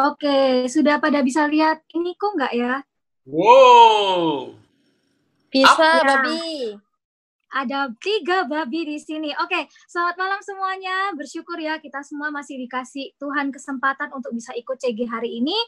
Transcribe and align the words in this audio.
Oke, 0.00 0.64
sudah 0.72 0.96
pada 0.96 1.20
bisa 1.20 1.44
lihat 1.44 1.84
ini 1.92 2.16
kok 2.16 2.32
nggak 2.32 2.54
ya? 2.56 2.80
Wow. 3.28 4.56
Bisa, 5.52 6.00
Ya. 6.00 6.04
babi. 6.06 6.72
Ada 7.50 7.90
tiga 7.98 8.46
babi 8.46 8.94
di 8.94 8.96
sini. 9.02 9.34
Oke, 9.42 9.66
selamat 9.90 10.16
malam 10.16 10.40
semuanya. 10.40 11.10
Bersyukur 11.18 11.58
ya 11.58 11.82
kita 11.82 12.00
semua 12.06 12.30
masih 12.30 12.62
dikasih 12.62 13.12
Tuhan 13.18 13.50
kesempatan 13.50 14.14
untuk 14.14 14.30
bisa 14.30 14.54
ikut 14.54 14.78
CG 14.78 15.04
hari 15.10 15.42
ini. 15.42 15.58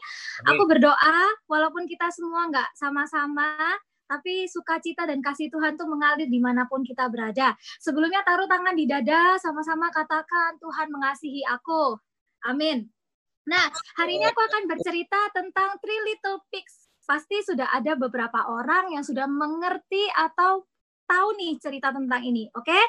Aku 0.47 0.63
berdoa, 0.63 1.19
walaupun 1.45 1.83
kita 1.83 2.07
semua 2.09 2.47
nggak 2.47 2.71
sama-sama, 2.79 3.75
tapi 4.07 4.47
sukacita 4.47 5.03
dan 5.03 5.19
kasih 5.19 5.51
Tuhan 5.51 5.75
tuh 5.75 5.91
mengalir 5.91 6.31
di 6.31 6.39
mana 6.39 6.63
pun 6.71 6.87
kita 6.87 7.11
berada. 7.11 7.51
Sebelumnya 7.83 8.23
taruh 8.23 8.47
tangan 8.47 8.79
di 8.79 8.87
dada, 8.87 9.35
sama-sama 9.43 9.91
katakan 9.91 10.55
Tuhan 10.63 10.87
mengasihi 10.87 11.43
aku. 11.51 11.99
Amin. 12.47 12.87
Nah, 13.43 13.67
hari 13.99 14.15
ini 14.19 14.25
aku 14.27 14.39
akan 14.39 14.63
bercerita 14.71 15.19
tentang 15.35 15.75
Three 15.83 16.01
Little 16.07 16.39
Pigs. 16.47 16.87
Pasti 17.03 17.43
sudah 17.43 17.67
ada 17.75 17.99
beberapa 17.99 18.47
orang 18.47 18.95
yang 18.95 19.03
sudah 19.03 19.27
mengerti 19.27 20.07
atau 20.15 20.63
tahu 21.03 21.35
nih 21.35 21.59
cerita 21.59 21.91
tentang 21.91 22.23
ini, 22.23 22.47
oke? 22.55 22.79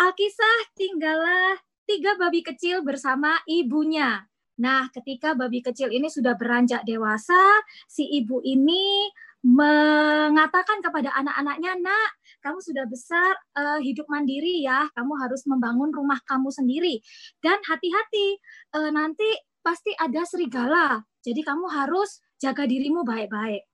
Alkisah 0.00 0.72
tinggallah 0.72 1.60
tiga 1.84 2.16
babi 2.16 2.40
kecil 2.40 2.80
bersama 2.80 3.36
ibunya. 3.44 4.24
Nah, 4.58 4.88
ketika 4.88 5.36
babi 5.36 5.60
kecil 5.60 5.92
ini 5.92 6.08
sudah 6.08 6.32
beranjak 6.34 6.82
dewasa, 6.88 7.60
si 7.84 8.08
ibu 8.08 8.40
ini 8.40 9.12
mengatakan 9.44 10.82
kepada 10.82 11.14
anak-anaknya, 11.14 11.78
"Nak, 11.78 12.10
kamu 12.42 12.58
sudah 12.58 12.84
besar, 12.90 13.34
eh, 13.54 13.78
hidup 13.86 14.06
mandiri 14.10 14.66
ya. 14.66 14.90
Kamu 14.94 15.14
harus 15.18 15.46
membangun 15.46 15.94
rumah 15.94 16.18
kamu 16.26 16.50
sendiri. 16.50 16.98
Dan 17.38 17.58
hati-hati, 17.62 18.38
eh, 18.78 18.90
nanti 18.90 19.28
pasti 19.68 19.92
ada 20.00 20.24
serigala. 20.24 21.04
Jadi 21.20 21.44
kamu 21.44 21.68
harus 21.68 22.24
jaga 22.40 22.64
dirimu 22.64 23.04
baik-baik." 23.04 23.68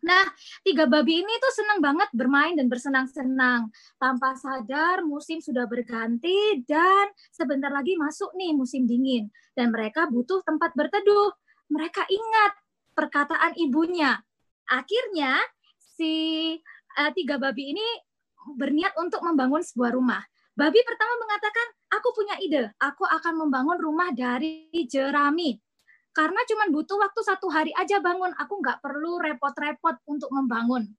Nah, 0.00 0.24
tiga 0.64 0.88
babi 0.88 1.20
ini 1.20 1.34
tuh 1.36 1.52
senang 1.52 1.84
banget 1.84 2.08
bermain 2.16 2.56
dan 2.56 2.72
bersenang-senang. 2.72 3.68
Tanpa 4.00 4.32
sadar 4.32 5.04
musim 5.04 5.44
sudah 5.44 5.68
berganti 5.68 6.64
dan 6.64 7.12
sebentar 7.28 7.68
lagi 7.68 8.00
masuk 8.00 8.32
nih 8.32 8.56
musim 8.56 8.88
dingin. 8.88 9.28
Dan 9.52 9.68
mereka 9.70 10.08
butuh 10.08 10.40
tempat 10.40 10.72
berteduh. 10.72 11.36
Mereka 11.68 12.08
ingat 12.08 12.52
perkataan 12.96 13.52
ibunya. 13.60 14.16
Akhirnya 14.72 15.36
si 15.76 16.56
eh, 16.96 17.12
tiga 17.12 17.36
babi 17.36 17.76
ini 17.76 17.88
berniat 18.56 18.96
untuk 18.96 19.20
membangun 19.20 19.60
sebuah 19.60 19.92
rumah. 19.92 20.24
Babi 20.60 20.80
pertama 20.84 21.16
mengatakan, 21.24 21.66
aku 21.88 22.08
punya 22.12 22.36
ide. 22.36 22.68
Aku 22.76 23.08
akan 23.08 23.48
membangun 23.48 23.80
rumah 23.80 24.12
dari 24.12 24.68
jerami 24.84 25.56
karena 26.10 26.42
cuma 26.42 26.66
butuh 26.68 26.98
waktu 26.98 27.20
satu 27.22 27.46
hari 27.48 27.70
aja 27.78 28.02
bangun. 28.02 28.34
Aku 28.34 28.58
nggak 28.58 28.82
perlu 28.82 29.22
repot-repot 29.22 30.02
untuk 30.10 30.30
membangun. 30.34 30.90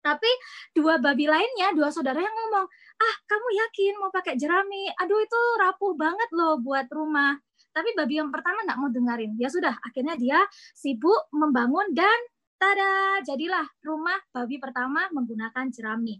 Tapi 0.00 0.30
dua 0.72 0.96
babi 0.96 1.28
lainnya, 1.28 1.76
dua 1.76 1.92
saudara 1.92 2.18
yang 2.18 2.32
ngomong, 2.32 2.66
ah 3.00 3.16
kamu 3.28 3.48
yakin 3.52 3.92
mau 4.00 4.08
pakai 4.08 4.34
jerami? 4.34 4.88
Aduh 4.96 5.20
itu 5.20 5.40
rapuh 5.60 5.92
banget 5.94 6.28
loh 6.32 6.56
buat 6.58 6.88
rumah. 6.88 7.36
Tapi 7.70 7.94
babi 7.94 8.18
yang 8.18 8.32
pertama 8.32 8.64
nggak 8.64 8.78
mau 8.80 8.90
dengerin. 8.90 9.36
Ya 9.36 9.52
sudah, 9.52 9.76
akhirnya 9.84 10.16
dia 10.16 10.40
sibuk 10.74 11.30
membangun 11.30 11.92
dan 11.92 12.18
tada, 12.56 13.22
jadilah 13.22 13.68
rumah 13.84 14.18
babi 14.32 14.56
pertama 14.58 15.06
menggunakan 15.12 15.68
jerami. 15.70 16.18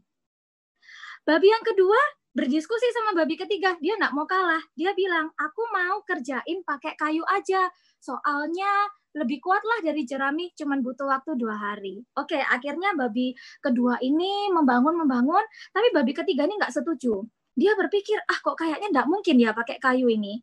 Babi 1.24 1.48
yang 1.50 1.64
kedua 1.64 1.98
berdiskusi 2.30 2.88
sama 2.94 3.18
babi 3.18 3.34
ketiga, 3.34 3.74
dia 3.82 3.98
nggak 3.98 4.14
mau 4.14 4.26
kalah. 4.26 4.62
Dia 4.78 4.94
bilang, 4.94 5.34
aku 5.34 5.62
mau 5.74 6.02
kerjain 6.06 6.62
pakai 6.62 6.94
kayu 6.94 7.26
aja. 7.26 7.70
Soalnya 7.98 8.70
lebih 9.18 9.42
kuat 9.42 9.62
lah 9.66 9.82
dari 9.82 10.06
jerami, 10.06 10.54
cuman 10.54 10.86
butuh 10.86 11.10
waktu 11.10 11.34
dua 11.34 11.58
hari. 11.58 12.06
Oke, 12.14 12.38
akhirnya 12.38 12.94
babi 12.94 13.34
kedua 13.58 13.98
ini 13.98 14.50
membangun-membangun, 14.54 15.42
tapi 15.74 15.90
babi 15.90 16.14
ketiga 16.14 16.46
ini 16.46 16.54
nggak 16.58 16.70
setuju. 16.70 17.26
Dia 17.58 17.74
berpikir, 17.74 18.22
ah 18.30 18.38
kok 18.38 18.54
kayaknya 18.54 18.88
nggak 18.94 19.08
mungkin 19.10 19.36
ya 19.42 19.50
pakai 19.50 19.82
kayu 19.82 20.06
ini. 20.06 20.38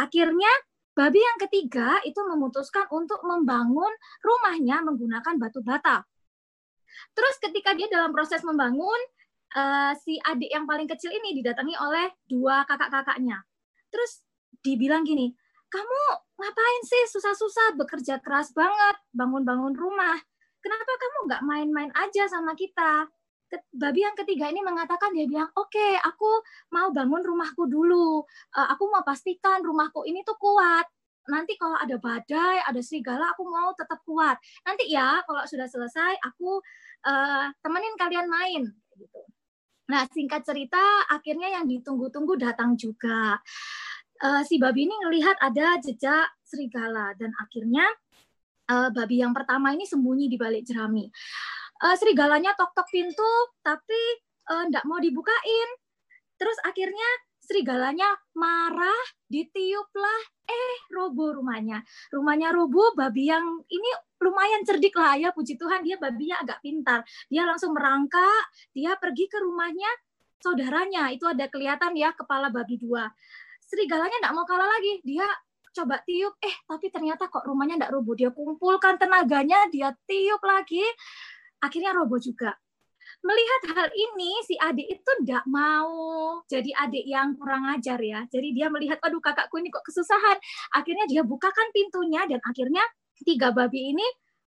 Akhirnya 0.00 0.48
babi 0.96 1.20
yang 1.20 1.38
ketiga 1.44 2.00
itu 2.08 2.16
memutuskan 2.24 2.88
untuk 2.88 3.20
membangun 3.28 3.92
rumahnya 4.24 4.80
menggunakan 4.80 5.36
batu 5.36 5.60
bata. 5.60 6.08
Terus 7.12 7.36
ketika 7.44 7.76
dia 7.76 7.92
dalam 7.92 8.16
proses 8.16 8.40
membangun, 8.40 9.00
uh, 9.54 9.92
si 10.00 10.18
adik 10.18 10.50
yang 10.50 10.66
paling 10.66 10.88
kecil 10.90 11.12
ini 11.14 11.36
didatangi 11.38 11.76
oleh 11.78 12.10
dua 12.26 12.66
kakak-kakaknya. 12.66 13.44
Terus 13.92 14.26
dibilang 14.64 15.06
gini, 15.06 15.30
kamu 15.70 16.00
ngapain 16.40 16.82
sih 16.86 17.04
susah-susah 17.10 17.78
bekerja 17.78 18.18
keras 18.22 18.50
banget 18.56 18.96
bangun-bangun 19.14 19.74
rumah? 19.76 20.16
Kenapa 20.58 20.92
kamu 20.98 21.18
nggak 21.30 21.42
main-main 21.46 21.90
aja 21.94 22.26
sama 22.26 22.58
kita? 22.58 23.06
Babi 23.70 24.02
yang 24.02 24.18
ketiga 24.18 24.50
ini 24.50 24.58
mengatakan 24.58 25.14
dia 25.14 25.22
bilang, 25.30 25.46
oke, 25.54 25.70
okay, 25.70 25.94
aku 26.02 26.26
mau 26.74 26.90
bangun 26.90 27.22
rumahku 27.22 27.70
dulu. 27.70 28.26
Uh, 28.50 28.66
aku 28.74 28.90
mau 28.90 29.06
pastikan 29.06 29.62
rumahku 29.62 30.02
ini 30.02 30.26
tuh 30.26 30.34
kuat. 30.34 30.82
Nanti 31.30 31.54
kalau 31.54 31.78
ada 31.78 31.94
badai, 31.98 32.62
ada 32.66 32.80
serigala, 32.82 33.30
aku 33.34 33.46
mau 33.46 33.70
tetap 33.78 34.02
kuat. 34.02 34.38
Nanti 34.66 34.90
ya, 34.90 35.22
kalau 35.26 35.46
sudah 35.46 35.70
selesai, 35.70 36.18
aku 36.22 36.58
uh, 37.06 37.46
temenin 37.62 37.94
kalian 37.94 38.26
main. 38.26 38.62
Gitu. 38.98 39.20
Nah, 39.86 40.02
singkat 40.10 40.42
cerita, 40.42 40.82
akhirnya 41.06 41.46
yang 41.60 41.64
ditunggu-tunggu 41.70 42.34
datang 42.34 42.74
juga. 42.74 43.38
Uh, 44.16 44.42
si 44.42 44.56
babi 44.56 44.88
ini 44.88 44.96
ngelihat 45.06 45.36
ada 45.38 45.76
jejak 45.78 46.26
serigala 46.40 47.12
dan 47.20 47.36
akhirnya 47.36 47.84
uh, 48.72 48.88
babi 48.88 49.20
yang 49.20 49.36
pertama 49.36 49.76
ini 49.76 49.84
sembunyi 49.84 50.26
di 50.32 50.40
balik 50.40 50.64
jerami. 50.64 51.06
Uh, 51.84 51.94
serigalanya 52.00 52.56
tok-tok 52.56 52.88
pintu, 52.88 53.32
tapi 53.60 54.00
enggak 54.46 54.86
mau 54.88 54.98
dibukain. 54.98 55.68
Terus 56.38 56.56
akhirnya 56.64 57.10
serigalanya 57.46 58.10
marah, 58.34 59.02
ditiuplah, 59.30 60.20
eh 60.44 60.76
roboh 60.90 61.38
rumahnya. 61.38 61.80
Rumahnya 62.10 62.50
roboh, 62.50 62.92
babi 62.98 63.30
yang 63.30 63.62
ini 63.70 63.90
lumayan 64.18 64.66
cerdik 64.66 64.98
lah 64.98 65.14
ya, 65.14 65.30
puji 65.30 65.54
Tuhan 65.54 65.86
dia 65.86 65.96
babinya 65.96 66.42
agak 66.42 66.58
pintar. 66.60 67.06
Dia 67.30 67.46
langsung 67.46 67.72
merangkak, 67.72 68.50
dia 68.74 68.98
pergi 68.98 69.30
ke 69.30 69.38
rumahnya 69.38 69.88
saudaranya. 70.42 71.14
Itu 71.14 71.30
ada 71.30 71.46
kelihatan 71.46 71.94
ya 71.94 72.10
kepala 72.12 72.50
babi 72.50 72.76
dua. 72.76 73.06
Serigalanya 73.62 74.18
enggak 74.22 74.34
mau 74.34 74.46
kalah 74.46 74.66
lagi, 74.66 75.00
dia 75.06 75.26
coba 75.76 76.00
tiup, 76.02 76.34
eh 76.40 76.56
tapi 76.64 76.88
ternyata 76.90 77.30
kok 77.30 77.46
rumahnya 77.46 77.78
enggak 77.78 77.92
roboh. 77.94 78.18
Dia 78.18 78.34
kumpulkan 78.34 78.98
tenaganya, 78.98 79.70
dia 79.70 79.94
tiup 80.04 80.42
lagi, 80.42 80.82
akhirnya 81.62 81.94
roboh 81.94 82.18
juga 82.18 82.54
melihat 83.24 83.60
hal 83.74 83.88
ini 83.92 84.30
si 84.46 84.54
adik 84.58 84.86
itu 84.86 85.10
tidak 85.22 85.44
mau 85.50 85.90
jadi 86.46 86.70
adik 86.86 87.04
yang 87.06 87.34
kurang 87.38 87.66
ajar 87.74 87.98
ya. 87.98 88.24
Jadi 88.30 88.54
dia 88.54 88.70
melihat 88.70 88.98
aduh 89.02 89.20
kakakku 89.20 89.58
ini 89.58 89.68
kok 89.70 89.84
kesusahan. 89.86 90.38
Akhirnya 90.74 91.06
dia 91.10 91.22
bukakan 91.26 91.70
pintunya 91.74 92.24
dan 92.26 92.40
akhirnya 92.44 92.84
tiga 93.24 93.50
babi 93.50 93.96
ini 93.96 94.06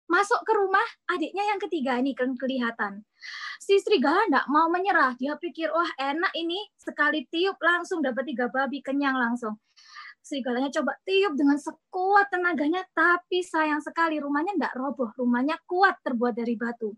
masuk 0.08 0.41
ke 0.41 0.52
rumah 0.56 0.88
adiknya 1.12 1.44
yang 1.52 1.60
ketiga 1.60 2.00
ini 2.00 2.16
kan 2.16 2.32
kelihatan. 2.34 3.04
Si 3.60 3.76
serigala 3.76 4.24
tidak 4.24 4.48
mau 4.48 4.72
menyerah. 4.72 5.12
Dia 5.20 5.36
pikir 5.36 5.69
wah 5.69 5.90
enak 6.00 6.32
ini 6.32 6.58
sekali 6.80 7.28
tiup 7.28 7.60
langsung 7.60 8.00
dapat 8.00 8.25
tiga 8.25 8.48
babi 8.48 8.80
kenyang 8.80 9.20
langsung. 9.20 9.60
Serigalanya 10.25 10.69
coba 10.69 10.92
tiup 11.08 11.32
dengan 11.40 11.56
sekuat 11.56 12.28
tenaganya, 12.28 12.84
tapi 12.92 13.40
sayang 13.40 13.80
sekali 13.80 14.20
rumahnya 14.20 14.60
tidak 14.60 14.75
roboh. 14.76 15.08
Rumahnya 15.16 15.56
kuat 15.64 16.04
terbuat 16.04 16.36
dari 16.36 16.52
batu. 16.52 16.92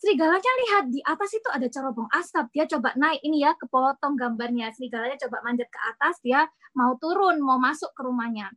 Serigalanya 0.00 0.52
lihat 0.66 0.84
di 0.90 1.00
atas 1.04 1.30
itu 1.36 1.48
ada 1.52 1.66
cerobong 1.68 2.08
asap. 2.12 2.50
Dia 2.54 2.64
coba 2.70 2.94
naik 2.96 3.20
ini 3.22 3.44
ya, 3.44 3.52
kepotong 3.56 4.16
gambarnya. 4.16 4.72
Serigalanya 4.74 5.18
coba 5.26 5.44
manjat 5.44 5.68
ke 5.68 5.80
atas, 5.80 6.18
dia 6.24 6.46
mau 6.74 6.96
turun, 6.96 7.38
mau 7.42 7.58
masuk 7.60 7.90
ke 7.92 8.02
rumahnya. 8.04 8.50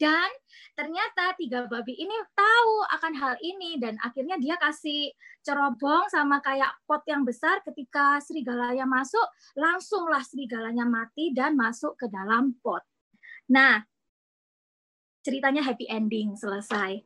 Dan 0.00 0.32
ternyata 0.72 1.36
tiga 1.36 1.68
babi 1.68 1.92
ini 1.92 2.16
tahu 2.32 2.74
akan 2.88 3.12
hal 3.20 3.34
ini 3.44 3.76
dan 3.76 4.00
akhirnya 4.00 4.40
dia 4.40 4.56
kasih 4.56 5.12
cerobong 5.44 6.08
sama 6.08 6.40
kayak 6.40 6.72
pot 6.88 7.04
yang 7.04 7.20
besar 7.20 7.60
ketika 7.60 8.16
serigalanya 8.24 8.88
masuk, 8.88 9.28
langsunglah 9.60 10.24
serigalanya 10.24 10.88
mati 10.88 11.36
dan 11.36 11.52
masuk 11.52 12.00
ke 12.00 12.08
dalam 12.08 12.56
pot. 12.64 12.80
Nah, 13.52 13.84
ceritanya 15.20 15.60
happy 15.60 15.84
ending 15.84 16.32
selesai 16.32 17.04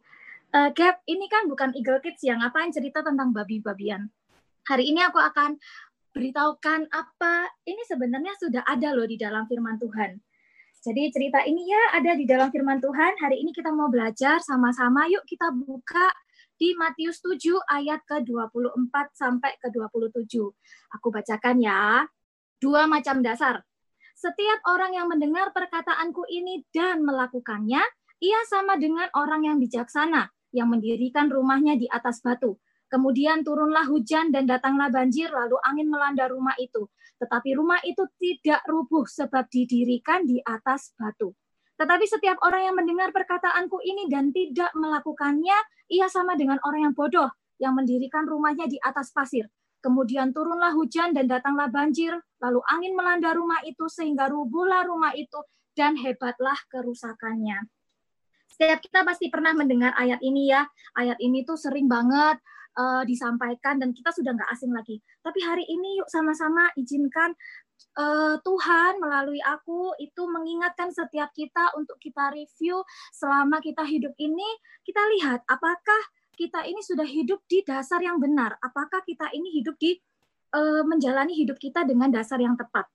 uh, 0.54 0.70
Gap, 0.70 1.02
ini 1.10 1.26
kan 1.26 1.50
bukan 1.50 1.74
Eagle 1.74 1.98
Kids 1.98 2.22
yang 2.22 2.38
ngapain 2.40 2.70
cerita 2.70 3.02
tentang 3.02 3.34
babi-babian. 3.34 4.06
Hari 4.64 4.84
ini 4.94 5.02
aku 5.02 5.18
akan 5.18 5.58
beritahukan 6.14 6.94
apa 6.94 7.50
ini 7.66 7.82
sebenarnya 7.90 8.38
sudah 8.38 8.62
ada 8.62 8.94
loh 8.94 9.04
di 9.04 9.18
dalam 9.18 9.44
firman 9.50 9.76
Tuhan. 9.82 10.14
Jadi 10.84 11.10
cerita 11.10 11.42
ini 11.42 11.66
ya 11.66 11.98
ada 11.98 12.14
di 12.14 12.24
dalam 12.24 12.54
firman 12.54 12.78
Tuhan. 12.78 13.18
Hari 13.18 13.40
ini 13.42 13.50
kita 13.50 13.74
mau 13.74 13.90
belajar 13.90 14.38
sama-sama. 14.40 15.10
Yuk 15.10 15.26
kita 15.26 15.50
buka 15.50 16.12
di 16.54 16.76
Matius 16.78 17.18
7 17.18 17.40
ayat 17.66 18.04
ke-24 18.06 18.94
sampai 19.16 19.58
ke-27. 19.58 20.34
Aku 21.00 21.08
bacakan 21.10 21.56
ya. 21.58 22.04
Dua 22.62 22.86
macam 22.86 23.20
dasar. 23.24 23.64
Setiap 24.14 24.62
orang 24.70 24.94
yang 24.94 25.10
mendengar 25.10 25.50
perkataanku 25.50 26.24
ini 26.30 26.62
dan 26.70 27.02
melakukannya, 27.02 27.82
ia 28.22 28.40
sama 28.46 28.78
dengan 28.78 29.10
orang 29.18 29.44
yang 29.50 29.56
bijaksana 29.58 30.30
yang 30.54 30.70
mendirikan 30.70 31.26
rumahnya 31.26 31.74
di 31.74 31.90
atas 31.90 32.22
batu. 32.22 32.54
Kemudian 32.86 33.42
turunlah 33.42 33.90
hujan 33.90 34.30
dan 34.30 34.46
datanglah 34.46 34.86
banjir, 34.86 35.26
lalu 35.34 35.58
angin 35.66 35.90
melanda 35.90 36.30
rumah 36.30 36.54
itu. 36.62 36.86
Tetapi 37.18 37.58
rumah 37.58 37.82
itu 37.82 38.06
tidak 38.22 38.62
rubuh 38.70 39.02
sebab 39.02 39.50
didirikan 39.50 40.22
di 40.22 40.38
atas 40.46 40.94
batu. 40.94 41.34
Tetapi 41.74 42.06
setiap 42.06 42.38
orang 42.46 42.70
yang 42.70 42.76
mendengar 42.78 43.10
perkataanku 43.10 43.82
ini 43.82 44.06
dan 44.06 44.30
tidak 44.30 44.70
melakukannya, 44.78 45.58
ia 45.90 46.06
sama 46.06 46.38
dengan 46.38 46.62
orang 46.62 46.86
yang 46.90 46.94
bodoh 46.94 47.34
yang 47.58 47.74
mendirikan 47.74 48.26
rumahnya 48.30 48.70
di 48.70 48.78
atas 48.78 49.10
pasir. 49.10 49.50
Kemudian 49.82 50.32
turunlah 50.32 50.72
hujan 50.72 51.12
dan 51.12 51.28
datanglah 51.28 51.68
banjir, 51.68 52.14
lalu 52.40 52.60
angin 52.70 52.96
melanda 52.96 53.36
rumah 53.36 53.60
itu 53.66 53.84
sehingga 53.90 54.30
rubuhlah 54.32 54.86
rumah 54.86 55.12
itu 55.12 55.36
dan 55.76 55.98
hebatlah 55.98 56.56
kerusakannya. 56.72 57.68
Setiap 58.54 58.78
kita 58.78 59.02
pasti 59.02 59.26
pernah 59.34 59.50
mendengar 59.50 59.90
ayat 59.98 60.22
ini 60.22 60.54
ya. 60.54 60.62
Ayat 60.94 61.18
ini 61.18 61.42
tuh 61.42 61.58
sering 61.58 61.90
banget 61.90 62.38
uh, 62.78 63.02
disampaikan 63.02 63.82
dan 63.82 63.90
kita 63.90 64.14
sudah 64.14 64.30
nggak 64.30 64.50
asing 64.54 64.70
lagi. 64.70 65.02
Tapi 65.26 65.42
hari 65.42 65.66
ini 65.66 65.98
yuk 65.98 66.06
sama-sama 66.06 66.70
izinkan 66.78 67.34
uh, 67.98 68.38
Tuhan 68.38 69.02
melalui 69.02 69.42
aku 69.42 69.98
itu 69.98 70.22
mengingatkan 70.30 70.94
setiap 70.94 71.34
kita 71.34 71.74
untuk 71.74 71.98
kita 71.98 72.30
review 72.30 72.78
selama 73.10 73.58
kita 73.58 73.82
hidup 73.82 74.14
ini. 74.22 74.46
Kita 74.86 75.02
lihat 75.18 75.42
apakah 75.50 76.02
kita 76.38 76.62
ini 76.62 76.78
sudah 76.78 77.06
hidup 77.10 77.42
di 77.50 77.66
dasar 77.66 77.98
yang 78.06 78.22
benar. 78.22 78.54
Apakah 78.62 79.02
kita 79.02 79.34
ini 79.34 79.50
hidup 79.50 79.74
di 79.82 79.98
uh, 80.54 80.86
menjalani 80.86 81.34
hidup 81.34 81.58
kita 81.58 81.82
dengan 81.82 82.14
dasar 82.14 82.38
yang 82.38 82.54
tepat. 82.54 82.86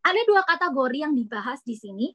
Ada 0.00 0.22
dua 0.24 0.42
kategori 0.48 0.98
yang 1.04 1.12
dibahas 1.12 1.60
di 1.60 1.76
sini. 1.76 2.08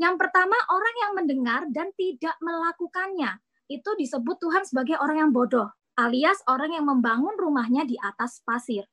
Yang 0.00 0.16
pertama, 0.16 0.56
orang 0.72 0.94
yang 1.04 1.12
mendengar 1.12 1.60
dan 1.68 1.92
tidak 1.94 2.36
melakukannya. 2.40 3.36
Itu 3.68 3.92
disebut 3.98 4.40
Tuhan 4.40 4.62
sebagai 4.64 4.96
orang 4.96 5.28
yang 5.28 5.30
bodoh, 5.34 5.68
alias 5.98 6.40
orang 6.46 6.72
yang 6.72 6.86
membangun 6.86 7.34
rumahnya 7.36 7.84
di 7.84 7.98
atas 7.98 8.40
pasir. 8.46 8.86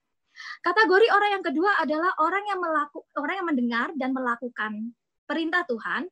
Kategori 0.66 1.08
orang 1.14 1.40
yang 1.40 1.44
kedua 1.46 1.72
adalah 1.78 2.12
orang 2.18 2.44
yang 2.50 2.60
melaku, 2.60 3.06
orang 3.16 3.36
yang 3.38 3.48
mendengar 3.48 3.88
dan 3.94 4.10
melakukan 4.18 4.98
perintah 5.30 5.64
Tuhan 5.70 6.10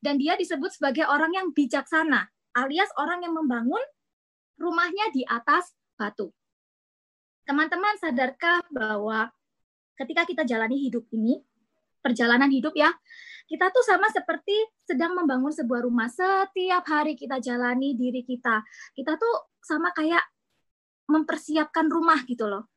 dan 0.00 0.14
dia 0.16 0.38
disebut 0.38 0.72
sebagai 0.72 1.04
orang 1.10 1.34
yang 1.34 1.46
bijaksana, 1.50 2.30
alias 2.54 2.88
orang 2.96 3.26
yang 3.26 3.34
membangun 3.34 3.82
rumahnya 4.56 5.10
di 5.10 5.26
atas 5.26 5.74
batu. 5.98 6.30
Teman-teman 7.44 7.98
sadarkah 8.00 8.64
bahwa 8.72 9.28
ketika 10.00 10.24
kita 10.24 10.42
jalani 10.48 10.80
hidup 10.80 11.04
ini, 11.12 11.44
perjalanan 12.04 12.52
hidup 12.52 12.76
ya. 12.76 12.92
Kita 13.48 13.72
tuh 13.72 13.80
sama 13.80 14.12
seperti 14.12 14.52
sedang 14.84 15.16
membangun 15.16 15.52
sebuah 15.52 15.88
rumah. 15.88 16.12
Setiap 16.12 16.84
hari 16.84 17.16
kita 17.16 17.40
jalani 17.40 17.96
diri 17.96 18.20
kita. 18.20 18.60
Kita 18.92 19.16
tuh 19.16 19.56
sama 19.64 19.96
kayak 19.96 20.24
mempersiapkan 21.08 21.88
rumah 21.88 22.20
gitu 22.28 22.44
loh. 22.44 22.68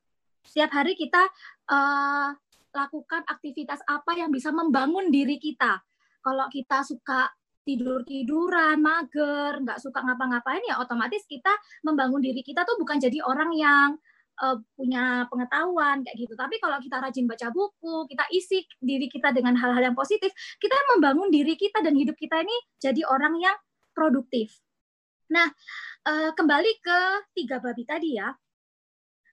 Setiap 0.48 0.72
hari 0.80 0.96
kita 0.96 1.28
uh, 1.72 2.32
lakukan 2.72 3.24
aktivitas 3.28 3.84
apa 3.84 4.16
yang 4.16 4.32
bisa 4.32 4.52
membangun 4.52 5.12
diri 5.12 5.40
kita. 5.40 5.80
Kalau 6.24 6.48
kita 6.52 6.84
suka 6.84 7.32
tidur-tiduran, 7.68 8.80
mager, 8.80 9.60
nggak 9.60 9.84
suka 9.84 10.00
ngapa-ngapain 10.00 10.64
ya 10.64 10.80
otomatis 10.80 11.28
kita 11.28 11.52
membangun 11.84 12.24
diri 12.24 12.40
kita 12.40 12.64
tuh 12.64 12.80
bukan 12.80 12.96
jadi 12.96 13.20
orang 13.28 13.52
yang 13.52 13.90
uh, 14.42 14.58
punya 14.78 15.26
pengetahuan 15.30 16.06
kayak 16.06 16.18
gitu. 16.18 16.34
Tapi 16.38 16.62
kalau 16.62 16.78
kita 16.82 16.98
rajin 17.02 17.26
baca 17.26 17.48
buku, 17.50 17.96
kita 18.10 18.26
isi 18.34 18.64
diri 18.78 19.10
kita 19.10 19.34
dengan 19.34 19.58
hal-hal 19.58 19.92
yang 19.92 19.98
positif, 19.98 20.30
kita 20.62 20.78
membangun 20.96 21.34
diri 21.34 21.58
kita 21.58 21.82
dan 21.82 21.98
hidup 21.98 22.16
kita 22.18 22.42
ini 22.42 22.58
jadi 22.78 23.02
orang 23.10 23.38
yang 23.42 23.58
produktif. 23.94 24.54
Nah, 25.34 25.50
uh, 26.08 26.32
kembali 26.38 26.72
ke 26.80 27.00
tiga 27.36 27.58
babi 27.60 27.84
tadi 27.84 28.16
ya. 28.16 28.32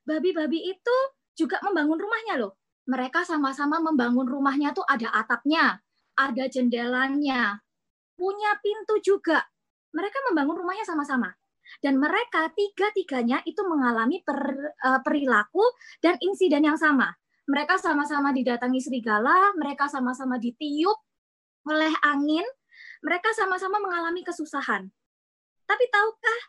Babi-babi 0.04 0.68
itu 0.68 0.96
juga 1.32 1.60
membangun 1.64 1.96
rumahnya 1.96 2.36
loh. 2.44 2.60
Mereka 2.84 3.24
sama-sama 3.24 3.80
membangun 3.80 4.28
rumahnya 4.28 4.76
tuh 4.76 4.84
ada 4.84 5.08
atapnya, 5.16 5.80
ada 6.12 6.44
jendelanya, 6.52 7.64
punya 8.12 8.52
pintu 8.60 9.00
juga. 9.00 9.40
Mereka 9.96 10.28
membangun 10.28 10.60
rumahnya 10.60 10.84
sama-sama 10.84 11.32
dan 11.80 12.00
mereka 12.00 12.50
tiga-tiganya 12.52 13.40
itu 13.48 13.60
mengalami 13.66 14.20
per, 14.24 14.38
uh, 14.82 15.00
perilaku 15.00 15.62
dan 16.00 16.16
insiden 16.20 16.64
yang 16.64 16.78
sama. 16.78 17.12
Mereka 17.44 17.76
sama-sama 17.76 18.32
didatangi 18.32 18.80
serigala, 18.80 19.52
mereka 19.60 19.84
sama-sama 19.88 20.40
ditiup 20.40 20.96
oleh 21.68 21.92
angin, 22.04 22.44
mereka 23.04 23.32
sama-sama 23.36 23.80
mengalami 23.80 24.24
kesusahan. 24.24 24.88
Tapi 25.64 25.84
tahukah 25.92 26.40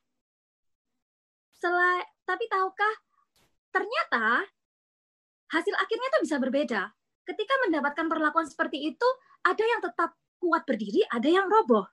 selai, 1.55 2.03
tapi 2.23 2.45
tahukah 2.47 2.93
ternyata 3.71 4.47
hasil 5.51 5.75
akhirnya 5.75 6.07
itu 6.15 6.19
bisa 6.27 6.37
berbeda. 6.39 6.81
Ketika 7.25 7.53
mendapatkan 7.67 8.05
perlakuan 8.05 8.47
seperti 8.47 8.93
itu, 8.93 9.07
ada 9.41 9.63
yang 9.65 9.81
tetap 9.81 10.13
kuat 10.37 10.63
berdiri, 10.63 11.01
ada 11.09 11.25
yang 11.25 11.49
roboh. 11.49 11.89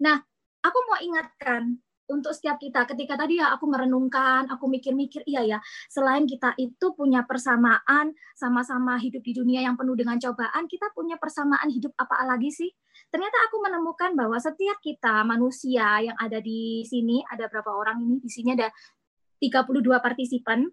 Nah, 0.00 0.20
aku 0.64 0.78
mau 0.88 0.98
ingatkan 1.00 1.76
untuk 2.06 2.32
setiap 2.34 2.58
kita 2.62 2.86
ketika 2.86 3.18
tadi 3.18 3.42
ya 3.42 3.50
aku 3.54 3.66
merenungkan, 3.66 4.46
aku 4.46 4.70
mikir-mikir 4.70 5.26
iya 5.26 5.42
ya, 5.42 5.58
selain 5.90 6.24
kita 6.24 6.54
itu 6.58 6.94
punya 6.94 7.26
persamaan 7.26 8.14
sama-sama 8.38 8.94
hidup 8.98 9.22
di 9.26 9.32
dunia 9.34 9.66
yang 9.66 9.74
penuh 9.74 9.98
dengan 9.98 10.16
cobaan, 10.18 10.70
kita 10.70 10.90
punya 10.94 11.18
persamaan 11.18 11.66
hidup 11.70 11.92
apa 11.98 12.22
lagi 12.26 12.50
sih? 12.54 12.70
Ternyata 13.10 13.50
aku 13.50 13.56
menemukan 13.62 14.14
bahwa 14.14 14.38
setiap 14.38 14.78
kita 14.78 15.26
manusia 15.26 16.00
yang 16.02 16.16
ada 16.18 16.38
di 16.38 16.86
sini, 16.86 17.22
ada 17.26 17.50
berapa 17.50 17.70
orang 17.70 18.02
ini? 18.02 18.16
Di 18.22 18.30
sini 18.30 18.54
ada 18.54 18.70
32 19.42 20.00
partisipan 20.00 20.64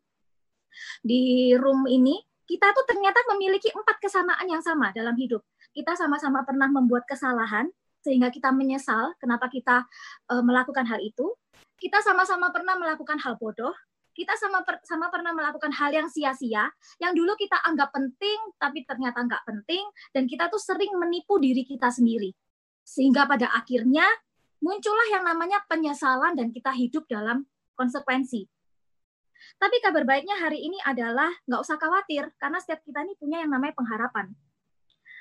di 1.05 1.53
room 1.57 1.85
ini, 1.85 2.17
kita 2.43 2.73
tuh 2.75 2.85
ternyata 2.87 3.23
memiliki 3.33 3.71
empat 3.71 3.97
kesamaan 4.01 4.45
yang 4.49 4.61
sama 4.61 4.91
dalam 4.91 5.15
hidup. 5.15 5.41
Kita 5.73 5.97
sama-sama 5.97 6.45
pernah 6.45 6.69
membuat 6.69 7.07
kesalahan, 7.09 7.69
sehingga 8.03 8.27
kita 8.29 8.51
menyesal 8.51 9.15
kenapa 9.17 9.47
kita 9.47 9.87
uh, 10.29 10.43
melakukan 10.43 10.83
hal 10.83 10.99
itu. 10.99 11.31
Kita 11.79 11.99
sama-sama 12.03 12.51
pernah 12.51 12.75
melakukan 12.79 13.19
hal 13.19 13.35
bodoh, 13.35 13.73
kita 14.13 14.37
sama 14.37 14.61
per, 14.63 14.79
sama 14.85 15.09
pernah 15.09 15.33
melakukan 15.33 15.73
hal 15.73 15.91
yang 15.91 16.07
sia-sia, 16.07 16.69
yang 17.01 17.11
dulu 17.17 17.33
kita 17.35 17.59
anggap 17.65 17.91
penting 17.91 18.39
tapi 18.61 18.85
ternyata 18.85 19.25
nggak 19.25 19.43
penting, 19.43 19.83
dan 20.13 20.29
kita 20.29 20.47
tuh 20.47 20.61
sering 20.61 20.93
menipu 20.95 21.41
diri 21.41 21.65
kita 21.65 21.89
sendiri. 21.89 22.31
Sehingga 22.85 23.25
pada 23.25 23.51
akhirnya 23.51 24.05
muncullah 24.63 25.07
yang 25.11 25.27
namanya 25.27 25.59
penyesalan 25.67 26.39
dan 26.39 26.55
kita 26.55 26.71
hidup 26.71 27.03
dalam 27.09 27.43
konsekuensi. 27.75 28.47
Tapi 29.59 29.75
kabar 29.83 30.07
baiknya 30.07 30.39
hari 30.39 30.63
ini 30.63 30.79
adalah 30.87 31.27
nggak 31.43 31.61
usah 31.63 31.75
khawatir, 31.75 32.31
karena 32.39 32.63
setiap 32.63 32.79
kita 32.85 33.03
ini 33.03 33.17
punya 33.19 33.43
yang 33.43 33.51
namanya 33.51 33.75
pengharapan. 33.75 34.31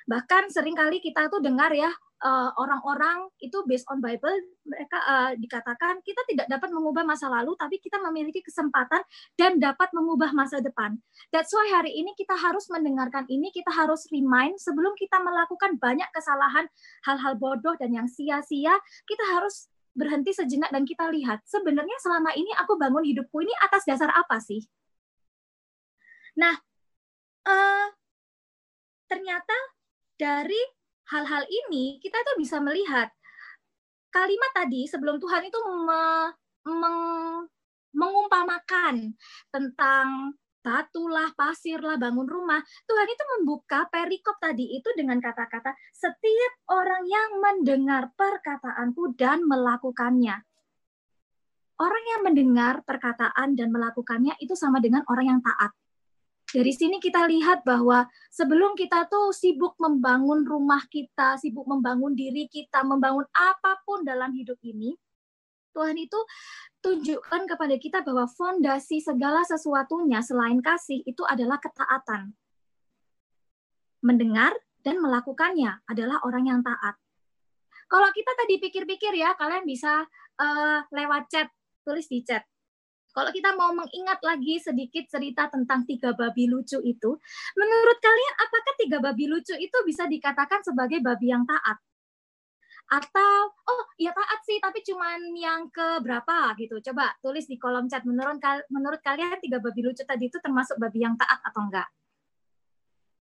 Bahkan 0.08 0.50
sering 0.50 0.74
kali 0.74 0.98
kita 0.98 1.30
tuh 1.30 1.42
dengar 1.42 1.70
ya, 1.74 1.90
Eh, 2.22 2.50
orang-orang 2.54 3.26
itu 3.42 3.66
based 3.66 3.82
on 3.90 3.98
Bible 3.98 4.30
mereka 4.62 4.94
uh, 4.94 5.34
dikatakan 5.34 5.98
kita 6.06 6.22
tidak 6.30 6.46
dapat 6.46 6.70
mengubah 6.70 7.02
masa 7.02 7.26
lalu 7.26 7.58
tapi 7.58 7.82
kita 7.82 7.98
memiliki 7.98 8.38
kesempatan 8.46 9.02
dan 9.34 9.58
dapat 9.58 9.90
mengubah 9.90 10.30
masa 10.30 10.62
depan. 10.62 11.02
That's 11.34 11.50
why 11.50 11.66
hari 11.74 11.90
ini 11.98 12.14
kita 12.14 12.38
harus 12.38 12.70
mendengarkan 12.70 13.26
ini, 13.26 13.50
kita 13.50 13.74
harus 13.74 14.06
remind 14.14 14.54
sebelum 14.62 14.94
kita 14.94 15.18
melakukan 15.18 15.82
banyak 15.82 16.06
kesalahan, 16.14 16.70
hal-hal 17.10 17.34
bodoh 17.42 17.74
dan 17.74 17.90
yang 17.90 18.06
sia-sia, 18.06 18.78
kita 19.02 19.24
harus 19.34 19.66
berhenti 19.90 20.30
sejenak 20.30 20.70
dan 20.70 20.86
kita 20.86 21.10
lihat 21.10 21.42
sebenarnya 21.42 21.98
selama 22.06 22.38
ini 22.38 22.54
aku 22.54 22.78
bangun 22.78 23.02
hidupku 23.02 23.42
ini 23.42 23.50
atas 23.66 23.82
dasar 23.82 24.14
apa 24.14 24.38
sih? 24.38 24.62
Nah, 26.38 26.54
uh, 27.50 27.90
ternyata 29.10 29.81
dari 30.22 30.62
hal-hal 31.10 31.42
ini 31.50 31.98
kita 31.98 32.22
tuh 32.22 32.38
bisa 32.38 32.62
melihat 32.62 33.10
kalimat 34.14 34.54
tadi 34.54 34.86
sebelum 34.86 35.18
Tuhan 35.18 35.50
itu 35.50 35.58
me, 35.82 36.30
meng, 36.70 36.98
mengumpamakan 37.90 39.18
tentang 39.50 40.38
batulah, 40.62 41.34
pasirlah, 41.34 41.98
bangun 41.98 42.28
rumah. 42.30 42.62
Tuhan 42.86 43.08
itu 43.10 43.24
membuka 43.34 43.90
perikop 43.90 44.38
tadi 44.38 44.78
itu 44.78 44.86
dengan 44.94 45.18
kata-kata 45.18 45.74
setiap 45.90 46.52
orang 46.70 47.02
yang 47.02 47.42
mendengar 47.42 48.14
perkataanku 48.14 49.18
dan 49.18 49.42
melakukannya. 49.42 50.38
Orang 51.82 52.04
yang 52.14 52.22
mendengar 52.22 52.86
perkataan 52.86 53.58
dan 53.58 53.74
melakukannya 53.74 54.38
itu 54.38 54.54
sama 54.54 54.78
dengan 54.78 55.02
orang 55.10 55.34
yang 55.34 55.40
taat. 55.42 55.74
Dari 56.52 56.72
sini 56.76 57.00
kita 57.00 57.24
lihat 57.24 57.64
bahwa 57.64 58.04
sebelum 58.28 58.76
kita 58.76 59.08
tuh 59.08 59.32
sibuk 59.32 59.72
membangun 59.80 60.44
rumah 60.44 60.84
kita, 60.84 61.40
sibuk 61.40 61.64
membangun 61.64 62.12
diri 62.12 62.44
kita, 62.44 62.84
membangun 62.84 63.24
apa 63.32 63.80
pun 63.88 64.04
dalam 64.04 64.36
hidup 64.36 64.60
ini, 64.60 64.92
Tuhan 65.72 65.96
itu 65.96 66.20
tunjukkan 66.84 67.48
kepada 67.48 67.74
kita 67.80 68.04
bahwa 68.04 68.28
fondasi 68.28 69.00
segala 69.00 69.40
sesuatunya 69.48 70.20
selain 70.20 70.60
kasih 70.60 71.00
itu 71.08 71.24
adalah 71.24 71.56
ketaatan. 71.56 72.36
Mendengar 74.04 74.52
dan 74.84 75.00
melakukannya 75.00 75.80
adalah 75.88 76.20
orang 76.28 76.52
yang 76.52 76.60
taat. 76.60 77.00
Kalau 77.88 78.08
kita 78.12 78.32
tadi 78.36 78.60
pikir-pikir 78.60 79.16
ya, 79.16 79.32
kalian 79.40 79.64
bisa 79.64 80.04
uh, 80.36 80.78
lewat 80.92 81.32
chat, 81.32 81.48
tulis 81.80 82.04
di 82.12 82.20
chat. 82.20 82.44
Kalau 83.12 83.28
kita 83.28 83.52
mau 83.52 83.76
mengingat 83.76 84.24
lagi 84.24 84.56
sedikit 84.56 85.04
cerita 85.04 85.44
tentang 85.52 85.84
tiga 85.84 86.16
babi 86.16 86.48
lucu 86.48 86.80
itu, 86.80 87.10
menurut 87.52 87.98
kalian 88.00 88.34
apakah 88.40 88.74
tiga 88.80 88.98
babi 89.04 89.28
lucu 89.28 89.52
itu 89.52 89.78
bisa 89.84 90.08
dikatakan 90.08 90.64
sebagai 90.64 91.04
babi 91.04 91.28
yang 91.28 91.44
taat? 91.44 91.76
Atau, 92.88 93.52
oh 93.52 93.84
ya 94.00 94.16
taat 94.16 94.40
sih, 94.48 94.56
tapi 94.60 94.80
cuman 94.80 95.36
yang 95.36 95.68
ke 95.68 96.00
berapa 96.00 96.56
gitu. 96.56 96.80
Coba 96.80 97.12
tulis 97.20 97.44
di 97.44 97.60
kolom 97.60 97.84
chat, 97.84 98.04
menurut, 98.08 98.40
menurut 98.72 99.00
kalian 99.04 99.36
tiga 99.44 99.60
babi 99.60 99.84
lucu 99.84 100.08
tadi 100.08 100.32
itu 100.32 100.40
termasuk 100.40 100.80
babi 100.80 101.04
yang 101.04 101.16
taat 101.20 101.40
atau 101.44 101.68
enggak? 101.68 101.88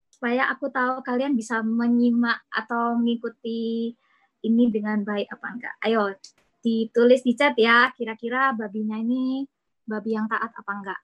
Supaya 0.09 0.49
aku 0.49 0.73
tahu 0.73 1.05
kalian 1.05 1.37
bisa 1.37 1.61
menyimak 1.61 2.49
atau 2.49 2.97
mengikuti 2.97 3.93
ini 4.41 4.65
dengan 4.73 5.05
baik 5.05 5.29
apa 5.29 5.47
enggak. 5.53 5.75
Ayo, 5.85 6.17
ditulis 6.65 7.21
di 7.21 7.37
chat 7.37 7.53
ya, 7.61 7.93
kira-kira 7.93 8.57
babinya 8.57 8.97
ini 8.97 9.45
babi 9.87 10.11
yang 10.19 10.27
taat 10.27 10.51
apa 10.51 10.73
enggak. 10.75 11.01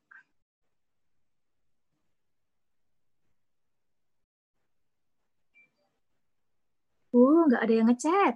Uh, 7.13 7.45
nggak 7.49 7.63
ada 7.63 7.75
yang 7.75 7.89
ngechat. 7.93 8.35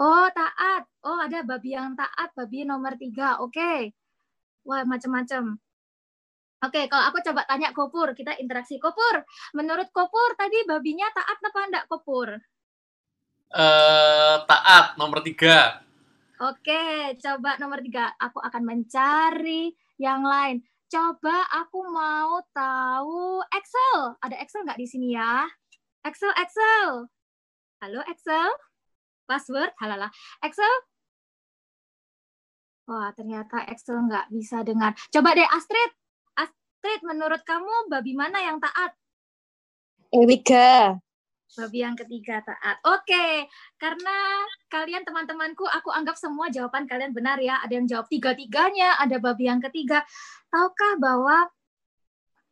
Oh, 0.00 0.28
taat. 0.32 0.88
Oh, 1.04 1.20
ada 1.20 1.44
babi 1.44 1.76
yang 1.76 1.92
taat, 1.92 2.32
babi 2.32 2.64
nomor 2.64 2.96
tiga. 2.96 3.36
Oke. 3.44 3.56
Okay. 3.56 3.78
Wah, 4.64 4.84
macam-macam. 4.84 5.56
Oke, 6.60 6.76
okay, 6.76 6.84
kalau 6.92 7.08
aku 7.08 7.24
coba 7.24 7.48
tanya 7.48 7.72
Kopur, 7.72 8.12
kita 8.12 8.36
interaksi 8.36 8.76
Kopur. 8.76 9.24
Menurut 9.56 9.88
Kopur, 9.96 10.36
tadi 10.36 10.60
babinya 10.68 11.08
taat 11.12 11.40
apa 11.40 11.60
enggak 11.68 11.84
Kopur? 11.88 12.36
Uh, 13.48 14.44
taat, 14.44 15.00
nomor 15.00 15.24
tiga. 15.24 15.80
Oke, 16.40 17.20
coba 17.20 17.60
nomor 17.60 17.84
tiga. 17.84 18.16
Aku 18.16 18.40
akan 18.40 18.64
mencari 18.64 19.76
yang 20.00 20.24
lain. 20.24 20.64
Coba 20.88 21.44
aku 21.52 21.84
mau 21.92 22.40
tahu 22.56 23.44
Excel. 23.52 24.16
Ada 24.24 24.40
Excel 24.40 24.64
nggak 24.64 24.80
di 24.80 24.88
sini 24.88 25.12
ya? 25.12 25.44
Excel, 26.00 26.32
Excel. 26.40 27.12
Halo 27.84 28.00
Excel. 28.08 28.48
Password, 29.28 29.76
halala. 29.84 30.08
Excel. 30.40 30.72
Wah, 32.88 33.12
ternyata 33.12 33.60
Excel 33.68 34.00
nggak 34.00 34.32
bisa 34.32 34.64
dengar. 34.64 34.96
Coba 35.12 35.36
deh 35.36 35.44
Astrid. 35.44 35.92
Astrid, 36.40 37.04
menurut 37.04 37.44
kamu 37.44 37.92
babi 37.92 38.16
mana 38.16 38.40
yang 38.40 38.56
taat? 38.56 38.96
Erika. 40.08 40.96
Babi 41.50 41.82
yang 41.82 41.98
ketiga 41.98 42.38
taat. 42.46 42.78
Oke, 42.86 43.50
karena 43.74 44.16
kalian 44.70 45.02
teman-temanku, 45.02 45.66
aku 45.66 45.90
anggap 45.90 46.14
semua 46.14 46.46
jawaban 46.46 46.86
kalian 46.86 47.10
benar 47.10 47.42
ya. 47.42 47.58
Ada 47.66 47.74
yang 47.74 47.86
jawab 47.90 48.06
tiga-tiganya, 48.06 48.94
ada 49.02 49.18
babi 49.18 49.50
yang 49.50 49.58
ketiga. 49.58 50.06
Tahukah 50.46 50.94
bahwa 51.02 51.50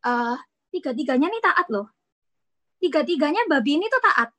uh, 0.03 0.35
tiga-tiganya 0.75 1.31
nih 1.31 1.39
taat 1.39 1.67
loh. 1.71 1.87
Tiga-tiganya 2.83 3.47
babi 3.47 3.79
ini 3.79 3.87
tuh 3.87 4.03
taat. 4.03 4.35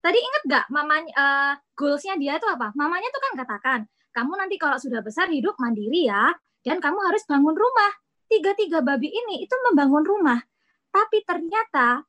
Tadi 0.00 0.16
inget 0.16 0.42
gak 0.48 0.64
mamanya 0.72 1.12
uh, 1.12 1.52
goalsnya 1.76 2.16
dia 2.16 2.40
itu 2.40 2.48
apa? 2.48 2.72
Mamanya 2.72 3.12
tuh 3.12 3.20
kan 3.20 3.32
katakan, 3.36 3.80
kamu 4.16 4.32
nanti 4.40 4.56
kalau 4.56 4.80
sudah 4.80 5.04
besar 5.04 5.28
hidup 5.28 5.60
mandiri 5.60 6.08
ya, 6.08 6.32
dan 6.64 6.80
kamu 6.80 7.04
harus 7.04 7.20
bangun 7.28 7.52
rumah. 7.52 7.92
Tiga-tiga 8.32 8.80
babi 8.80 9.12
ini 9.12 9.44
itu 9.44 9.52
membangun 9.68 10.08
rumah. 10.08 10.40
Tapi 10.88 11.20
ternyata 11.28 12.00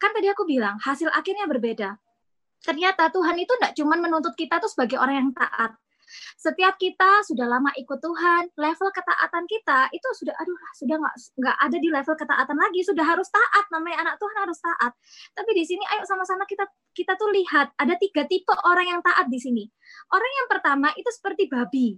Kan 0.00 0.10
tadi 0.16 0.32
aku 0.32 0.48
bilang, 0.48 0.80
hasil 0.80 1.12
akhirnya 1.12 1.44
berbeda. 1.44 2.00
Ternyata 2.64 3.12
Tuhan 3.12 3.36
itu 3.36 3.52
tidak 3.60 3.72
cuma 3.76 4.00
menuntut 4.00 4.32
kita 4.32 4.56
tuh 4.60 4.68
sebagai 4.72 4.96
orang 4.96 5.28
yang 5.28 5.30
taat. 5.36 5.76
Setiap 6.34 6.74
kita 6.74 7.22
sudah 7.22 7.46
lama 7.46 7.70
ikut 7.78 7.98
Tuhan, 8.02 8.50
level 8.58 8.90
ketaatan 8.90 9.44
kita 9.46 9.94
itu 9.94 10.08
sudah 10.18 10.34
aduh 10.34 10.58
sudah 10.74 10.96
nggak 10.98 11.14
nggak 11.38 11.56
ada 11.62 11.76
di 11.78 11.88
level 11.88 12.14
ketaatan 12.18 12.56
lagi, 12.58 12.80
sudah 12.82 13.06
harus 13.06 13.30
taat 13.30 13.64
namanya 13.70 14.02
anak 14.08 14.14
Tuhan 14.18 14.36
harus 14.42 14.58
taat. 14.58 14.92
Tapi 15.38 15.50
di 15.54 15.62
sini 15.62 15.84
ayo 15.94 16.02
sama-sama 16.02 16.42
kita 16.50 16.66
kita 16.90 17.14
tuh 17.14 17.30
lihat 17.30 17.70
ada 17.78 17.94
tiga 17.94 18.26
tipe 18.26 18.50
orang 18.66 18.90
yang 18.90 19.00
taat 19.06 19.30
di 19.30 19.38
sini. 19.38 19.64
Orang 20.10 20.32
yang 20.42 20.48
pertama 20.50 20.90
itu 20.98 21.10
seperti 21.14 21.46
babi. 21.46 21.94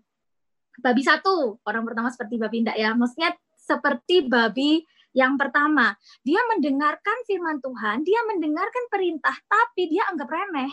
Babi 0.76 1.02
satu, 1.04 1.61
orang 1.64 1.85
pertama 1.88 2.09
seperti 2.12 2.37
babi 2.37 2.56
enggak 2.64 2.76
ya, 2.76 2.92
maksudnya 2.92 3.32
seperti 3.56 4.28
babi 4.28 4.85
yang 5.12 5.37
pertama, 5.37 5.92
dia 6.25 6.40
mendengarkan 6.49 7.19
firman 7.28 7.61
Tuhan, 7.61 8.00
dia 8.00 8.21
mendengarkan 8.25 8.85
perintah, 8.88 9.37
tapi 9.45 9.92
dia 9.92 10.09
anggap 10.09 10.28
remeh. 10.33 10.73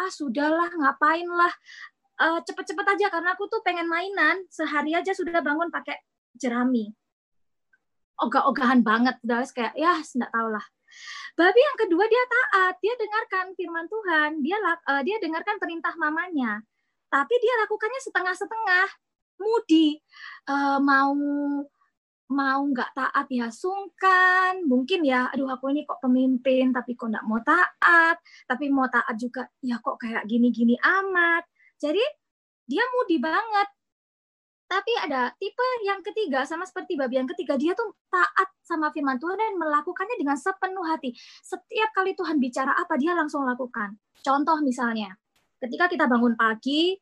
Ah, 0.00 0.08
sudahlah, 0.08 0.72
ngapainlah. 0.72 1.52
Uh, 2.18 2.40
cepet-cepet 2.42 2.86
aja 2.98 3.06
karena 3.14 3.36
aku 3.36 3.46
tuh 3.46 3.62
pengen 3.62 3.86
mainan, 3.86 4.42
sehari 4.50 4.96
aja 4.96 5.14
sudah 5.14 5.38
bangun 5.38 5.70
pakai 5.70 6.00
jerami. 6.34 6.90
Ogah-ogahan 8.18 8.82
banget, 8.82 9.14
udah 9.22 9.46
kayak 9.54 9.78
ya 9.78 9.94
nggak 10.02 10.32
tahu 10.34 10.48
lah. 10.50 10.66
Babi 11.38 11.60
yang 11.62 11.78
kedua 11.78 12.04
dia 12.10 12.24
taat, 12.26 12.74
dia 12.82 12.94
dengarkan 12.98 13.54
firman 13.54 13.86
Tuhan, 13.86 14.30
dia 14.42 14.58
uh, 14.58 15.02
dia 15.06 15.22
dengarkan 15.22 15.62
perintah 15.62 15.94
mamanya, 15.94 16.58
tapi 17.06 17.34
dia 17.38 17.54
lakukannya 17.62 18.00
setengah-setengah, 18.02 18.86
mudi, 19.38 20.02
uh, 20.50 20.82
mau 20.82 21.14
mau 22.28 22.60
nggak 22.68 22.92
taat? 22.94 23.26
Ya 23.32 23.48
sungkan. 23.48 24.64
Mungkin 24.64 25.04
ya 25.04 25.32
aduh 25.32 25.48
aku 25.48 25.72
ini 25.72 25.84
kok 25.88 26.00
pemimpin 26.04 26.72
tapi 26.72 26.94
kok 26.94 27.08
nggak 27.08 27.24
mau 27.24 27.40
taat? 27.44 28.16
Tapi 28.48 28.64
mau 28.68 28.88
taat 28.88 29.16
juga 29.16 29.48
ya 29.64 29.80
kok 29.80 29.96
kayak 30.00 30.24
gini-gini 30.28 30.76
amat. 30.80 31.44
Jadi 31.80 32.02
dia 32.68 32.84
mudi 32.96 33.16
banget. 33.20 33.68
Tapi 34.68 34.92
ada 35.00 35.32
tipe 35.40 35.64
yang 35.88 36.04
ketiga 36.04 36.44
sama 36.44 36.68
seperti 36.68 36.92
babi 36.92 37.16
yang 37.16 37.24
ketiga 37.24 37.56
dia 37.56 37.72
tuh 37.72 37.96
taat 38.12 38.52
sama 38.60 38.92
firman 38.92 39.16
Tuhan 39.16 39.40
dan 39.40 39.56
melakukannya 39.56 40.20
dengan 40.20 40.36
sepenuh 40.36 40.84
hati. 40.84 41.16
Setiap 41.40 41.96
kali 41.96 42.12
Tuhan 42.12 42.36
bicara 42.36 42.76
apa 42.76 43.00
dia 43.00 43.16
langsung 43.16 43.48
lakukan. 43.48 43.96
Contoh 44.20 44.60
misalnya 44.60 45.16
ketika 45.56 45.88
kita 45.88 46.04
bangun 46.04 46.36
pagi 46.36 47.00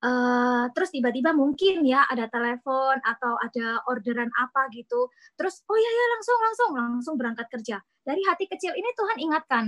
Uh, 0.00 0.64
terus 0.72 0.88
tiba-tiba 0.96 1.36
mungkin 1.36 1.84
ya 1.84 2.08
ada 2.08 2.24
telepon 2.24 2.96
atau 3.04 3.36
ada 3.36 3.84
orderan 3.84 4.32
apa 4.32 4.72
gitu. 4.72 5.12
Terus 5.36 5.60
oh 5.68 5.76
ya 5.76 5.90
ya 5.92 6.06
langsung 6.16 6.38
langsung 6.40 6.70
langsung 6.72 7.14
berangkat 7.20 7.46
kerja. 7.52 7.84
Dari 8.00 8.24
hati 8.24 8.48
kecil 8.48 8.72
ini 8.72 8.88
Tuhan 8.96 9.20
ingatkan, 9.20 9.64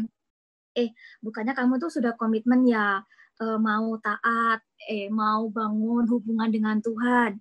eh 0.72 0.96
bukannya 1.20 1.52
kamu 1.52 1.76
tuh 1.76 1.92
sudah 1.92 2.16
komitmen 2.16 2.64
ya 2.64 3.04
uh, 3.44 3.58
mau 3.60 3.92
taat, 4.00 4.64
eh 4.88 5.12
mau 5.12 5.52
bangun 5.52 6.08
hubungan 6.08 6.48
dengan 6.48 6.80
Tuhan. 6.80 7.36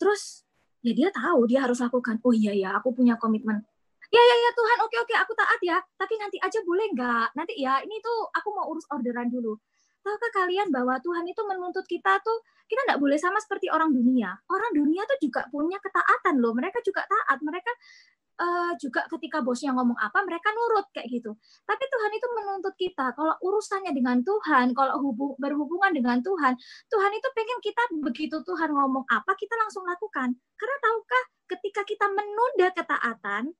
Terus 0.00 0.40
ya 0.80 0.92
dia 0.96 1.08
tahu 1.12 1.44
dia 1.44 1.68
harus 1.68 1.84
lakukan. 1.84 2.16
Oh 2.24 2.32
iya 2.32 2.56
ya 2.56 2.80
aku 2.80 2.96
punya 2.96 3.20
komitmen. 3.20 3.60
Ya 4.08 4.22
ya 4.24 4.36
ya 4.40 4.50
Tuhan 4.56 4.78
oke 4.88 4.96
oke 5.04 5.14
aku 5.20 5.32
taat 5.36 5.60
ya. 5.60 5.76
Tapi 6.00 6.16
nanti 6.16 6.40
aja 6.40 6.64
boleh 6.64 6.96
nggak? 6.96 7.36
Nanti 7.36 7.60
ya 7.60 7.84
ini 7.84 8.00
tuh 8.00 8.32
aku 8.32 8.48
mau 8.56 8.72
urus 8.72 8.88
orderan 8.88 9.28
dulu 9.28 9.60
tahukah 10.04 10.32
kalian 10.36 10.68
bahwa 10.68 11.00
Tuhan 11.00 11.24
itu 11.24 11.40
menuntut 11.48 11.88
kita 11.88 12.20
tuh 12.20 12.44
kita 12.68 12.84
tidak 12.84 13.00
boleh 13.00 13.16
sama 13.16 13.40
seperti 13.40 13.72
orang 13.72 13.90
dunia. 13.92 14.36
Orang 14.48 14.76
dunia 14.76 15.04
tuh 15.08 15.18
juga 15.20 15.48
punya 15.48 15.80
ketaatan 15.80 16.40
loh. 16.40 16.52
Mereka 16.52 16.84
juga 16.84 17.04
taat. 17.08 17.40
Mereka 17.40 17.72
uh, 18.40 18.72
juga 18.80 19.06
ketika 19.10 19.40
bosnya 19.40 19.72
ngomong 19.76 19.96
apa, 19.98 20.24
mereka 20.26 20.50
nurut 20.52 20.86
kayak 20.90 21.08
gitu. 21.10 21.32
Tapi 21.64 21.84
Tuhan 21.86 22.10
itu 22.14 22.26
menuntut 22.34 22.74
kita 22.76 23.14
kalau 23.14 23.34
urusannya 23.40 23.92
dengan 23.94 24.20
Tuhan, 24.24 24.74
kalau 24.74 25.00
hubung, 25.02 25.32
berhubungan 25.38 25.92
dengan 25.94 26.18
Tuhan, 26.24 26.56
Tuhan 26.90 27.12
itu 27.14 27.28
pengen 27.36 27.58
kita 27.62 27.82
begitu 28.02 28.36
Tuhan 28.42 28.70
ngomong 28.72 29.04
apa, 29.08 29.32
kita 29.38 29.54
langsung 29.60 29.86
lakukan. 29.86 30.34
Karena 30.58 30.76
tahukah 30.82 31.24
ketika 31.56 31.80
kita 31.86 32.06
menunda 32.10 32.68
ketaatan, 32.74 33.52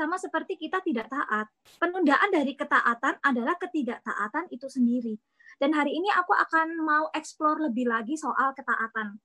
sama 0.00 0.16
seperti 0.16 0.56
kita 0.56 0.80
tidak 0.80 1.12
taat. 1.12 1.52
Penundaan 1.76 2.32
dari 2.32 2.56
ketaatan 2.56 3.20
adalah 3.20 3.60
ketidaktaatan 3.60 4.48
itu 4.48 4.64
sendiri. 4.64 5.20
Dan 5.60 5.76
hari 5.76 5.92
ini 5.92 6.08
aku 6.08 6.32
akan 6.32 6.80
mau 6.80 7.12
explore 7.12 7.60
lebih 7.68 7.84
lagi 7.84 8.16
soal 8.16 8.56
ketaatan. 8.56 9.20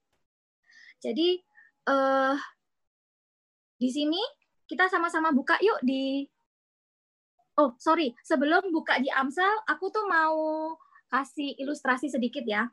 Jadi 0.99 1.39
uh, 1.87 2.35
di 3.79 3.87
sini 3.87 4.19
kita 4.67 4.91
sama-sama 4.91 5.31
buka 5.31 5.55
yuk 5.63 5.79
di 5.79 6.27
Oh, 7.55 7.71
sorry, 7.79 8.11
sebelum 8.19 8.67
buka 8.75 8.99
di 8.99 9.07
Amsal, 9.07 9.63
aku 9.63 9.87
tuh 9.87 10.03
mau 10.11 10.75
kasih 11.07 11.55
ilustrasi 11.55 12.11
sedikit 12.11 12.43
ya. 12.43 12.67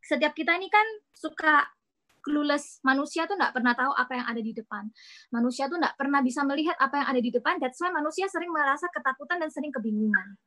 Setiap 0.00 0.32
kita 0.32 0.56
ini 0.56 0.72
kan 0.72 0.86
suka 1.12 1.68
clueless. 2.24 2.80
Manusia 2.80 3.28
tuh 3.28 3.36
nggak 3.36 3.52
pernah 3.52 3.76
tahu 3.76 3.92
apa 3.92 4.16
yang 4.16 4.26
ada 4.32 4.40
di 4.40 4.56
depan. 4.56 4.88
Manusia 5.28 5.68
tuh 5.68 5.76
nggak 5.76 6.00
pernah 6.00 6.24
bisa 6.24 6.40
melihat 6.40 6.72
apa 6.80 7.04
yang 7.04 7.08
ada 7.12 7.20
di 7.20 7.28
depan. 7.28 7.60
That's 7.60 7.76
why 7.84 7.92
manusia 7.92 8.24
sering 8.32 8.48
merasa 8.48 8.88
ketakutan 8.88 9.36
dan 9.44 9.52
sering 9.52 9.68
kebingungan. 9.68 10.40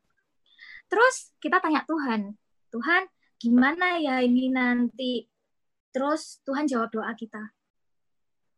Terus 0.86 1.34
kita 1.42 1.58
tanya 1.62 1.82
Tuhan, 1.88 2.34
Tuhan 2.70 3.04
gimana 3.42 3.98
ya 4.00 4.22
ini 4.22 4.50
nanti? 4.54 5.25
Terus 5.92 6.44
Tuhan 6.44 6.68
jawab 6.68 6.92
doa 6.92 7.12
kita. 7.15 7.42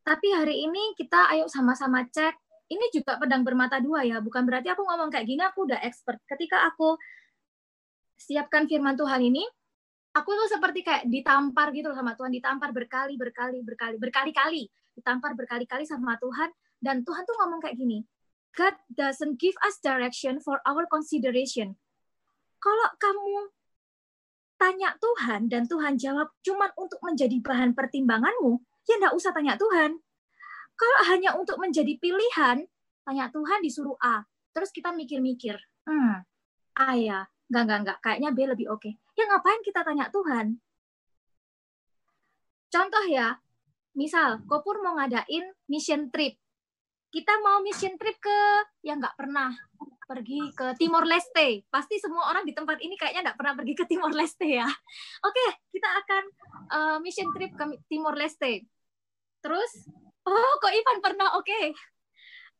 Tapi 0.07 0.27
hari 0.31 0.63
ini 0.63 0.95
kita 0.95 1.29
ayo 1.35 1.51
sama-sama 1.51 2.07
cek. 2.07 2.33
Ini 2.67 2.91
juga 2.91 3.15
pedang 3.15 3.47
bermata 3.47 3.79
dua 3.79 4.03
ya, 4.03 4.19
bukan 4.19 4.43
berarti 4.43 4.67
aku 4.67 4.83
ngomong 4.83 5.07
kayak 5.07 5.23
gini 5.23 5.39
aku 5.39 5.67
udah 5.67 5.79
expert. 5.87 6.19
Ketika 6.27 6.67
aku 6.67 6.99
siapkan 8.19 8.67
firman 8.67 8.99
Tuhan 8.99 9.23
ini, 9.23 9.47
aku 10.11 10.35
tuh 10.35 10.49
seperti 10.51 10.83
kayak 10.83 11.07
ditampar 11.07 11.71
gitu 11.71 11.93
sama 11.95 12.17
Tuhan, 12.19 12.33
ditampar 12.33 12.75
berkali, 12.75 13.15
berkali, 13.15 13.63
berkali, 13.63 13.95
berkali-kali, 14.01 14.67
ditampar 14.99 15.31
berkali-kali 15.37 15.87
sama 15.87 16.19
Tuhan, 16.19 16.51
dan 16.83 17.05
Tuhan 17.07 17.23
tuh 17.23 17.35
ngomong 17.39 17.63
kayak 17.63 17.77
gini, 17.77 18.03
God 18.57 18.75
doesn't 18.91 19.37
give 19.37 19.55
us 19.63 19.77
direction 19.79 20.41
for 20.41 20.57
our 20.65 20.89
consideration. 20.89 21.77
Kalau 22.57 22.87
kamu 22.97 23.53
tanya 24.57 24.97
Tuhan 24.97 25.47
dan 25.47 25.69
Tuhan 25.69 26.01
jawab 26.01 26.33
cuman 26.41 26.73
untuk 26.73 26.97
menjadi 27.05 27.37
bahan 27.39 27.77
pertimbanganmu, 27.77 28.57
ya 28.89 28.97
enggak 28.97 29.13
usah 29.13 29.31
tanya 29.31 29.53
Tuhan. 29.55 30.01
Kalau 30.77 30.99
hanya 31.09 31.33
untuk 31.37 31.57
menjadi 31.61 31.97
pilihan, 31.97 32.65
tanya 33.05 33.25
Tuhan 33.33 33.59
disuruh 33.61 33.97
A. 34.01 34.25
Terus 34.53 34.73
kita 34.73 34.93
mikir-mikir, 34.93 35.57
hmm, 35.85 36.15
A 36.81 36.89
ya, 36.97 37.29
enggak, 37.49 37.63
enggak, 37.65 37.79
enggak, 37.81 37.97
kayaknya 38.01 38.29
B 38.33 38.39
lebih 38.49 38.67
oke. 38.73 38.81
Okay. 38.81 38.93
Ya 39.17 39.25
ngapain 39.29 39.61
kita 39.65 39.81
tanya 39.81 40.09
Tuhan? 40.13 40.61
Contoh 42.67 43.05
ya, 43.09 43.37
misal 43.97 44.45
Kopur 44.45 44.81
mau 44.85 44.97
ngadain 44.97 45.45
mission 45.69 46.13
trip. 46.13 46.37
Kita 47.09 47.39
mau 47.41 47.63
mission 47.65 47.97
trip 47.97 48.17
ke 48.21 48.37
yang 48.85 49.01
nggak 49.01 49.17
pernah 49.17 49.55
pergi 50.07 50.39
ke 50.55 50.73
Timor 50.79 51.03
Leste. 51.03 51.67
Pasti 51.67 51.99
semua 51.99 52.31
orang 52.31 52.47
di 52.47 52.55
tempat 52.55 52.79
ini 52.79 52.95
kayaknya 52.95 53.29
nggak 53.29 53.37
pernah 53.37 53.53
pergi 53.59 53.73
ke 53.75 53.83
Timor 53.85 54.15
Leste 54.15 54.47
ya. 54.47 54.65
Oke, 55.27 55.45
kita 55.69 55.89
akan 55.91 56.23
uh, 56.71 56.97
mission 57.03 57.27
trip 57.35 57.51
ke 57.53 57.65
Timor 57.91 58.15
Leste. 58.15 58.63
Terus, 59.43 59.71
oh 60.23 60.53
kok 60.63 60.71
Ivan 60.71 61.03
pernah? 61.03 61.35
Oke. 61.35 61.51
Okay. 61.51 61.65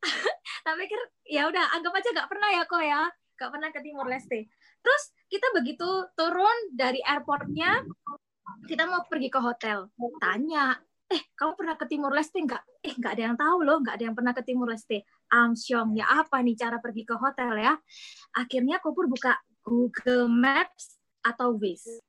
Tapi 0.68 0.86
pikir 0.86 1.02
ya 1.32 1.50
udah 1.50 1.74
anggap 1.74 1.96
aja 1.96 2.10
nggak 2.14 2.30
pernah 2.30 2.50
ya 2.54 2.64
kok 2.70 2.84
ya, 2.84 3.02
nggak 3.40 3.52
pernah 3.56 3.70
ke 3.72 3.80
Timor 3.82 4.08
Leste. 4.12 4.40
Terus 4.84 5.04
kita 5.32 5.48
begitu 5.56 5.88
turun 6.14 6.58
dari 6.76 7.02
airportnya, 7.02 7.82
kita 8.68 8.86
mau 8.86 9.02
pergi 9.08 9.32
ke 9.32 9.40
hotel. 9.42 9.90
Tanya, 10.22 10.78
eh 11.08 11.22
kamu 11.40 11.52
pernah 11.56 11.76
ke 11.80 11.86
Timor 11.88 12.12
Leste 12.12 12.40
nggak? 12.44 12.64
Eh 12.84 12.94
nggak 13.00 13.12
ada 13.16 13.24
yang 13.32 13.38
tahu 13.40 13.58
loh, 13.64 13.78
nggak 13.80 13.96
ada 13.96 14.04
yang 14.12 14.16
pernah 14.16 14.34
ke 14.36 14.44
Timor 14.44 14.68
Leste. 14.68 15.08
Amsyong, 15.32 15.96
ya 15.96 16.06
apa 16.08 16.44
nih 16.44 16.56
cara 16.60 16.78
pergi 16.84 17.04
ke 17.08 17.16
hotel 17.16 17.56
ya? 17.60 17.74
Akhirnya 18.36 18.80
aku 18.84 18.92
pun 18.92 19.08
buka 19.08 19.40
Google 19.64 20.28
Maps 20.28 21.00
atau 21.24 21.56
Waze. 21.56 22.04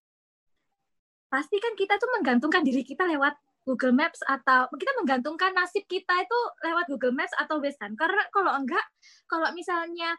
Pasti 1.28 1.56
kan 1.62 1.74
kita 1.78 1.98
tuh 1.98 2.10
menggantungkan 2.18 2.62
diri 2.66 2.82
kita 2.82 3.06
lewat 3.06 3.38
Google 3.66 3.92
Maps 3.92 4.24
atau 4.24 4.70
kita 4.74 4.96
menggantungkan 4.96 5.52
nasib 5.52 5.84
kita 5.84 6.24
itu 6.24 6.38
lewat 6.64 6.88
Google 6.88 7.14
Maps 7.14 7.34
atau 7.38 7.62
Waze 7.62 7.78
kan? 7.78 7.94
Karena 7.94 8.22
kalau 8.34 8.54
enggak, 8.54 8.82
kalau 9.30 9.50
misalnya 9.54 10.14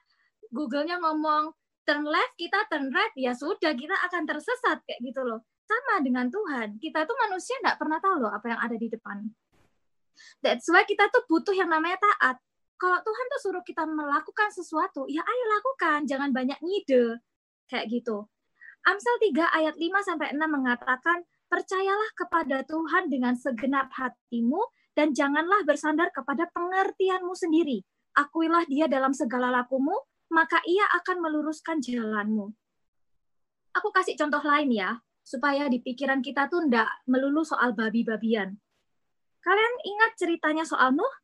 Google-nya 0.54 1.02
ngomong 1.04 1.52
turn 1.84 2.06
left, 2.06 2.38
kita 2.38 2.64
turn 2.70 2.94
right, 2.94 3.12
ya 3.18 3.34
sudah 3.34 3.74
kita 3.74 3.96
akan 4.08 4.24
tersesat 4.30 4.80
kayak 4.86 5.00
gitu 5.02 5.26
loh. 5.26 5.42
Sama 5.70 6.02
dengan 6.02 6.26
Tuhan, 6.34 6.82
kita 6.82 7.06
tuh 7.06 7.14
manusia 7.30 7.54
nggak 7.62 7.78
pernah 7.78 8.02
tahu 8.02 8.26
loh 8.26 8.34
apa 8.34 8.58
yang 8.58 8.58
ada 8.58 8.74
di 8.74 8.90
depan. 8.90 9.22
That's 10.42 10.66
why 10.66 10.82
kita 10.82 11.14
tuh 11.14 11.30
butuh 11.30 11.54
yang 11.54 11.70
namanya 11.70 12.02
taat. 12.02 12.42
Kalau 12.82 12.98
Tuhan 13.06 13.26
tuh 13.30 13.40
suruh 13.46 13.62
kita 13.62 13.86
melakukan 13.86 14.50
sesuatu, 14.50 15.06
ya 15.06 15.22
ayo 15.22 15.46
lakukan, 15.62 16.10
jangan 16.10 16.34
banyak 16.34 16.58
ngide. 16.58 17.22
Kayak 17.70 17.86
gitu. 18.02 18.26
Amsal 18.88 19.16
3 19.22 19.46
ayat 19.62 19.76
5 19.78 20.02
sampai 20.02 20.34
6 20.34 20.50
mengatakan, 20.50 21.22
"Percayalah 21.52 22.12
kepada 22.18 22.66
Tuhan 22.66 23.12
dengan 23.12 23.38
segenap 23.38 23.94
hatimu 23.94 24.64
dan 24.98 25.14
janganlah 25.14 25.62
bersandar 25.68 26.10
kepada 26.10 26.50
pengertianmu 26.52 27.32
sendiri. 27.38 27.84
Akuilah 28.18 28.66
Dia 28.66 28.90
dalam 28.90 29.14
segala 29.14 29.54
lakumu, 29.54 29.96
maka 30.34 30.60
ia 30.66 30.84
akan 30.98 31.24
meluruskan 31.24 31.80
jalanmu. 31.80 32.52
Aku 33.76 33.94
kasih 33.94 34.18
contoh 34.18 34.42
lain 34.42 34.74
ya, 34.74 34.98
supaya 35.30 35.70
di 35.70 35.78
pikiran 35.78 36.26
kita 36.26 36.50
tuh 36.50 36.66
ndak 36.66 37.06
melulu 37.06 37.46
soal 37.46 37.78
babi-babian. 37.78 38.58
Kalian 39.46 39.76
ingat 39.86 40.18
ceritanya 40.18 40.66
soal 40.66 40.90
Nuh? 40.98 41.16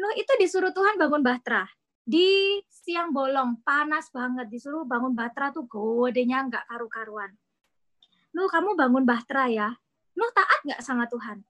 Nuh 0.00 0.16
itu 0.16 0.32
disuruh 0.40 0.72
Tuhan 0.72 0.96
bangun 0.96 1.20
bahtera. 1.20 1.68
Di 2.08 2.56
siang 2.72 3.12
bolong, 3.12 3.60
panas 3.60 4.08
banget, 4.08 4.48
disuruh 4.48 4.88
bangun 4.88 5.12
bahtera 5.12 5.52
tuh 5.52 5.68
godenya 5.68 6.48
nggak 6.48 6.64
karu-karuan. 6.72 7.36
Nuh, 8.32 8.48
kamu 8.48 8.72
bangun 8.72 9.04
bahtera 9.04 9.44
ya. 9.52 9.68
Nuh 10.16 10.32
taat 10.32 10.64
nggak 10.64 10.80
sama 10.80 11.04
Tuhan? 11.04 11.44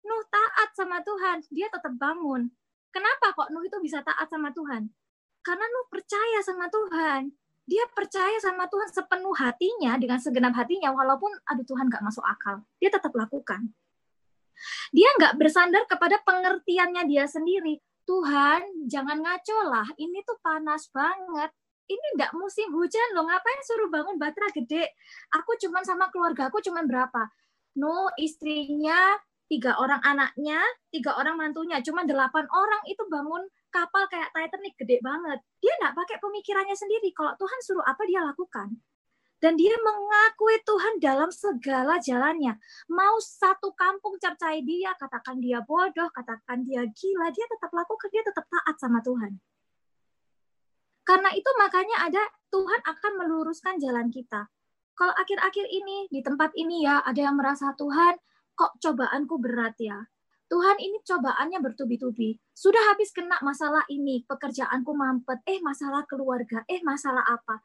Nuh 0.00 0.24
taat 0.32 0.72
sama 0.72 1.04
Tuhan, 1.04 1.44
dia 1.52 1.68
tetap 1.68 1.92
bangun. 2.00 2.48
Kenapa 2.88 3.36
kok 3.36 3.52
Nuh 3.52 3.68
itu 3.68 3.76
bisa 3.84 4.00
taat 4.00 4.32
sama 4.32 4.48
Tuhan? 4.56 4.88
Karena 5.44 5.64
Nuh 5.68 5.86
percaya 5.92 6.40
sama 6.40 6.72
Tuhan. 6.72 7.28
Dia 7.70 7.86
percaya 7.94 8.34
sama 8.42 8.66
Tuhan 8.66 8.90
sepenuh 8.90 9.30
hatinya, 9.38 9.94
dengan 9.94 10.18
segenap 10.18 10.58
hatinya, 10.58 10.90
walaupun 10.90 11.30
aduh 11.46 11.62
Tuhan 11.62 11.86
nggak 11.86 12.02
masuk 12.02 12.26
akal. 12.26 12.66
Dia 12.82 12.90
tetap 12.90 13.14
lakukan. 13.14 13.70
Dia 14.90 15.06
nggak 15.14 15.38
bersandar 15.38 15.86
kepada 15.86 16.18
pengertiannya 16.26 17.06
dia 17.06 17.30
sendiri. 17.30 17.78
Tuhan, 18.10 18.90
jangan 18.90 19.22
ngaco 19.22 19.58
lah. 19.70 19.86
Ini 19.94 20.18
tuh 20.26 20.42
panas 20.42 20.90
banget. 20.90 21.54
Ini 21.86 22.06
nggak 22.18 22.34
musim 22.34 22.74
hujan 22.74 23.14
loh. 23.14 23.30
Ngapain 23.30 23.62
suruh 23.62 23.86
bangun 23.86 24.18
batra 24.18 24.50
gede? 24.50 24.90
Aku 25.38 25.54
cuman 25.54 25.86
sama 25.86 26.10
keluarga 26.10 26.50
aku 26.50 26.58
cuman 26.58 26.90
berapa? 26.90 27.30
No, 27.78 28.10
istrinya, 28.18 29.14
tiga 29.46 29.78
orang 29.78 30.02
anaknya, 30.02 30.58
tiga 30.90 31.14
orang 31.14 31.38
mantunya, 31.38 31.78
cuma 31.86 32.02
delapan 32.02 32.50
orang 32.50 32.82
itu 32.90 33.02
bangun 33.06 33.46
kapal 33.70 34.04
kayak 34.10 34.34
Titanic 34.34 34.74
gede 34.76 34.98
banget. 35.00 35.38
Dia 35.62 35.72
nggak 35.80 35.94
pakai 35.96 36.16
pemikirannya 36.18 36.76
sendiri. 36.76 37.14
Kalau 37.14 37.34
Tuhan 37.38 37.58
suruh 37.62 37.86
apa 37.86 38.02
dia 38.04 38.20
lakukan. 38.22 38.74
Dan 39.40 39.56
dia 39.56 39.72
mengakui 39.80 40.60
Tuhan 40.68 41.00
dalam 41.00 41.32
segala 41.32 41.96
jalannya. 41.96 42.60
Mau 42.92 43.16
satu 43.24 43.72
kampung 43.72 44.20
cercai 44.20 44.60
dia, 44.60 44.92
katakan 45.00 45.40
dia 45.40 45.64
bodoh, 45.64 46.12
katakan 46.12 46.60
dia 46.60 46.84
gila, 46.84 47.32
dia 47.32 47.48
tetap 47.48 47.72
lakukan, 47.72 48.12
dia 48.12 48.20
tetap 48.20 48.44
taat 48.44 48.76
sama 48.76 49.00
Tuhan. 49.00 49.40
Karena 51.08 51.32
itu 51.32 51.48
makanya 51.56 52.04
ada 52.04 52.20
Tuhan 52.52 52.84
akan 52.84 53.12
meluruskan 53.16 53.80
jalan 53.80 54.12
kita. 54.12 54.44
Kalau 54.92 55.16
akhir-akhir 55.16 55.72
ini, 55.72 56.12
di 56.12 56.20
tempat 56.20 56.52
ini 56.60 56.84
ya, 56.84 57.00
ada 57.00 57.24
yang 57.24 57.40
merasa 57.40 57.72
Tuhan, 57.72 58.20
kok 58.52 58.76
cobaanku 58.76 59.40
berat 59.40 59.72
ya 59.80 60.04
Tuhan 60.50 60.82
ini 60.82 60.98
cobaannya 61.06 61.62
bertubi-tubi. 61.62 62.34
Sudah 62.50 62.90
habis 62.90 63.14
kena 63.14 63.38
masalah 63.38 63.86
ini, 63.86 64.26
pekerjaanku 64.26 64.90
mampet, 64.98 65.46
eh 65.46 65.62
masalah 65.62 66.02
keluarga, 66.10 66.66
eh 66.66 66.82
masalah 66.82 67.22
apa. 67.22 67.62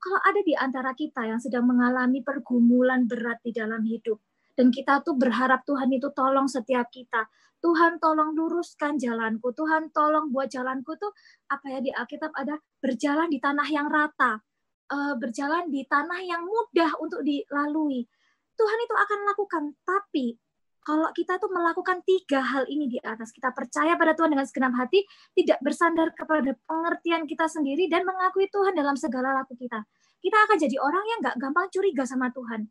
Kalau 0.00 0.16
ada 0.16 0.40
di 0.40 0.56
antara 0.56 0.96
kita 0.96 1.28
yang 1.28 1.36
sedang 1.36 1.68
mengalami 1.68 2.24
pergumulan 2.24 3.04
berat 3.04 3.36
di 3.44 3.52
dalam 3.52 3.84
hidup, 3.84 4.16
dan 4.56 4.72
kita 4.72 5.04
tuh 5.04 5.12
berharap 5.20 5.60
Tuhan 5.68 5.92
itu 5.92 6.08
tolong 6.16 6.48
setiap 6.48 6.88
kita. 6.88 7.28
Tuhan 7.60 8.00
tolong 8.00 8.34
luruskan 8.34 8.96
jalanku. 8.96 9.52
Tuhan 9.54 9.92
tolong 9.92 10.32
buat 10.32 10.48
jalanku 10.50 10.96
tuh 10.98 11.12
apa 11.52 11.68
ya 11.68 11.78
di 11.84 11.92
Alkitab 11.92 12.32
ada 12.34 12.56
berjalan 12.80 13.28
di 13.28 13.38
tanah 13.38 13.68
yang 13.68 13.92
rata, 13.92 14.40
eh, 14.88 15.14
berjalan 15.20 15.68
di 15.68 15.84
tanah 15.84 16.20
yang 16.24 16.48
mudah 16.48 16.96
untuk 16.96 17.20
dilalui. 17.22 18.08
Tuhan 18.56 18.78
itu 18.88 18.94
akan 18.96 19.20
lakukan, 19.28 19.64
tapi 19.84 20.40
kalau 20.82 21.06
kita 21.14 21.38
tuh 21.38 21.46
melakukan 21.46 22.02
tiga 22.02 22.42
hal 22.42 22.66
ini 22.66 22.90
di 22.90 22.98
atas, 22.98 23.30
kita 23.30 23.54
percaya 23.54 23.94
pada 23.94 24.18
Tuhan 24.18 24.34
dengan 24.34 24.46
segenap 24.46 24.74
hati, 24.74 25.06
tidak 25.38 25.62
bersandar 25.62 26.10
kepada 26.10 26.58
pengertian 26.66 27.22
kita 27.30 27.46
sendiri, 27.46 27.86
dan 27.86 28.02
mengakui 28.02 28.50
Tuhan 28.50 28.74
dalam 28.74 28.98
segala 28.98 29.30
laku 29.30 29.54
kita. 29.54 29.86
Kita 30.18 30.36
akan 30.42 30.56
jadi 30.58 30.76
orang 30.82 31.04
yang 31.06 31.18
nggak 31.22 31.36
gampang 31.38 31.66
curiga 31.70 32.02
sama 32.02 32.34
Tuhan. 32.34 32.66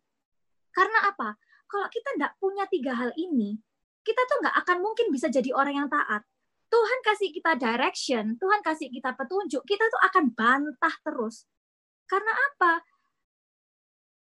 Karena 0.76 1.00
apa? 1.08 1.40
Kalau 1.72 1.88
kita 1.88 2.10
nggak 2.20 2.34
punya 2.36 2.68
tiga 2.68 2.92
hal 3.00 3.16
ini, 3.16 3.56
kita 4.04 4.22
tuh 4.28 4.44
nggak 4.44 4.56
akan 4.60 4.78
mungkin 4.84 5.08
bisa 5.08 5.32
jadi 5.32 5.56
orang 5.56 5.84
yang 5.84 5.88
taat. 5.88 6.28
Tuhan 6.72 7.00
kasih 7.04 7.32
kita 7.36 7.60
direction, 7.60 8.40
Tuhan 8.40 8.60
kasih 8.64 8.88
kita 8.92 9.16
petunjuk, 9.16 9.64
kita 9.64 9.88
tuh 9.88 10.02
akan 10.04 10.24
bantah 10.36 10.96
terus. 11.04 11.48
Karena 12.08 12.32
apa? 12.32 12.84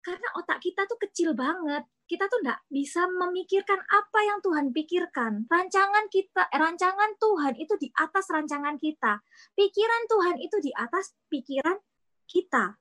Karena 0.04 0.28
otak 0.36 0.60
kita 0.60 0.84
tuh 0.84 1.00
kecil 1.00 1.32
banget. 1.32 1.88
Kita 2.04 2.28
tuh 2.28 2.44
nggak 2.44 2.68
bisa 2.68 3.08
memikirkan 3.08 3.80
apa 3.80 4.20
yang 4.28 4.44
Tuhan 4.44 4.76
pikirkan. 4.76 5.48
Rancangan 5.48 6.12
kita, 6.12 6.52
eh, 6.52 6.60
rancangan 6.60 7.16
Tuhan 7.16 7.56
itu 7.56 7.74
di 7.80 7.88
atas 7.96 8.28
rancangan 8.28 8.76
kita. 8.76 9.24
Pikiran 9.56 10.04
Tuhan 10.12 10.36
itu 10.44 10.58
di 10.60 10.72
atas 10.76 11.16
pikiran 11.32 11.80
kita. 12.28 12.76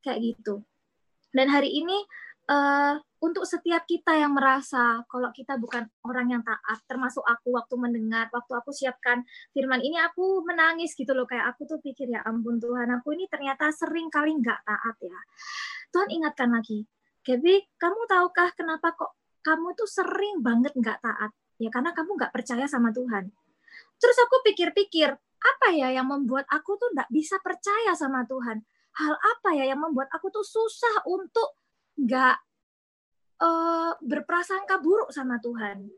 Kayak 0.00 0.18
gitu. 0.24 0.64
Dan 1.36 1.52
hari 1.52 1.68
ini 1.76 2.00
uh, 2.48 2.96
untuk 3.24 3.48
setiap 3.48 3.88
kita 3.88 4.20
yang 4.20 4.36
merasa 4.36 5.00
kalau 5.08 5.32
kita 5.32 5.56
bukan 5.56 5.88
orang 6.04 6.28
yang 6.28 6.42
taat, 6.44 6.84
termasuk 6.84 7.24
aku 7.24 7.56
waktu 7.56 7.74
mendengar, 7.80 8.28
waktu 8.28 8.52
aku 8.52 8.68
siapkan 8.68 9.24
firman 9.56 9.80
ini, 9.80 9.96
aku 9.96 10.44
menangis 10.44 10.92
gitu 10.92 11.16
loh, 11.16 11.24
kayak 11.24 11.56
aku 11.56 11.64
tuh 11.64 11.80
pikir 11.80 12.12
ya 12.12 12.20
ampun 12.28 12.60
Tuhan, 12.60 12.92
aku 12.92 13.16
ini 13.16 13.24
ternyata 13.32 13.72
sering 13.72 14.12
kali 14.12 14.36
nggak 14.36 14.60
taat 14.68 14.96
ya. 15.00 15.18
Tuhan 15.88 16.08
ingatkan 16.12 16.52
lagi, 16.52 16.84
Gaby, 17.24 17.80
kamu 17.80 18.00
tahukah 18.04 18.52
kenapa 18.52 18.92
kok 18.92 19.16
kamu 19.40 19.72
tuh 19.72 19.88
sering 19.88 20.44
banget 20.44 20.76
nggak 20.76 21.00
taat? 21.00 21.32
Ya 21.56 21.72
karena 21.72 21.96
kamu 21.96 22.20
nggak 22.20 22.32
percaya 22.36 22.68
sama 22.68 22.92
Tuhan. 22.92 23.32
Terus 23.96 24.16
aku 24.20 24.44
pikir-pikir, 24.52 25.08
apa 25.40 25.68
ya 25.72 25.88
yang 25.96 26.12
membuat 26.12 26.44
aku 26.52 26.76
tuh 26.76 26.92
nggak 26.92 27.08
bisa 27.08 27.40
percaya 27.40 27.96
sama 27.96 28.28
Tuhan? 28.28 28.60
hal 28.94 29.14
apa 29.18 29.50
ya 29.58 29.74
yang 29.74 29.82
membuat 29.82 30.06
aku 30.14 30.30
tuh 30.30 30.46
susah 30.46 31.02
untuk 31.10 31.58
nggak 31.98 32.38
uh, 33.40 33.92
berprasangka 33.98 34.78
buruk 34.78 35.10
sama 35.10 35.40
Tuhan. 35.42 35.88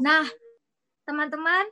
Nah, 0.00 0.24
teman-teman, 1.04 1.68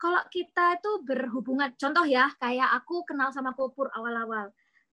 kalau 0.00 0.22
kita 0.32 0.80
itu 0.80 0.92
berhubungan, 1.04 1.76
contoh 1.76 2.08
ya, 2.08 2.32
kayak 2.40 2.72
aku 2.72 3.04
kenal 3.04 3.28
sama 3.34 3.52
Kopur 3.52 3.92
awal-awal. 3.92 4.48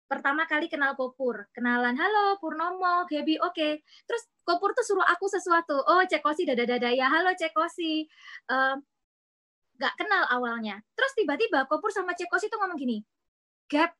Pertama 0.06 0.44
kali 0.44 0.68
kenal 0.68 0.94
Kopur, 1.00 1.48
kenalan, 1.56 1.96
halo 1.96 2.36
Purnomo, 2.38 3.08
Gaby, 3.08 3.40
oke. 3.40 3.56
Okay. 3.56 3.74
Terus 4.04 4.28
Kopur 4.44 4.76
tuh 4.76 4.84
suruh 4.84 5.08
aku 5.08 5.26
sesuatu, 5.32 5.80
oh 5.88 6.04
Cekosi 6.04 6.44
dada-dada 6.44 6.92
ya, 6.92 7.08
halo 7.08 7.32
Cekosi. 7.34 8.06
Uh, 8.52 8.76
gak 9.80 9.96
kenal 9.98 10.28
awalnya. 10.30 10.84
Terus 10.94 11.16
tiba-tiba 11.16 11.66
Kopur 11.66 11.90
sama 11.90 12.12
Cekosi 12.14 12.52
tuh 12.52 12.60
ngomong 12.60 12.78
gini, 12.78 13.02
Gap, 13.72 13.96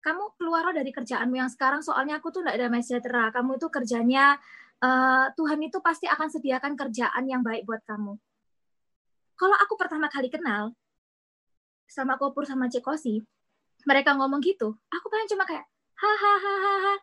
kamu 0.00 0.40
keluar 0.40 0.72
dari 0.72 0.88
kerjaanmu 0.90 1.36
yang 1.36 1.50
sekarang 1.52 1.84
soalnya 1.84 2.18
aku 2.18 2.32
tuh 2.32 2.40
gak 2.40 2.56
ada 2.56 2.72
sejahtera. 2.80 3.28
Kamu 3.32 3.60
itu 3.60 3.68
kerjanya 3.68 4.40
uh, 4.80 5.28
Tuhan 5.36 5.60
itu 5.60 5.78
pasti 5.84 6.08
akan 6.08 6.28
sediakan 6.32 6.72
kerjaan 6.74 7.24
yang 7.28 7.44
baik 7.44 7.68
buat 7.68 7.84
kamu. 7.84 8.16
Kalau 9.36 9.56
aku 9.56 9.76
pertama 9.76 10.08
kali 10.08 10.28
kenal 10.28 10.76
sama 11.88 12.16
Kopur 12.20 12.44
sama 12.44 12.68
Cekosi, 12.68 13.20
mereka 13.88 14.12
ngomong 14.16 14.40
gitu, 14.44 14.76
aku 14.92 15.06
paling 15.08 15.28
cuma 15.28 15.48
kayak 15.48 15.64
hahaha, 15.96 16.96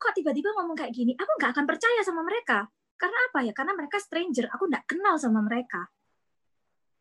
kok 0.00 0.12
tiba-tiba 0.16 0.52
ngomong 0.56 0.76
kayak 0.76 0.92
gini? 0.96 1.12
Aku 1.16 1.32
nggak 1.40 1.56
akan 1.56 1.64
percaya 1.68 2.00
sama 2.04 2.24
mereka. 2.24 2.68
Karena 3.00 3.16
apa 3.32 3.38
ya? 3.44 3.52
Karena 3.56 3.72
mereka 3.72 3.96
stranger, 3.96 4.48
aku 4.52 4.68
nggak 4.68 4.84
kenal 4.88 5.16
sama 5.16 5.40
mereka. 5.40 5.88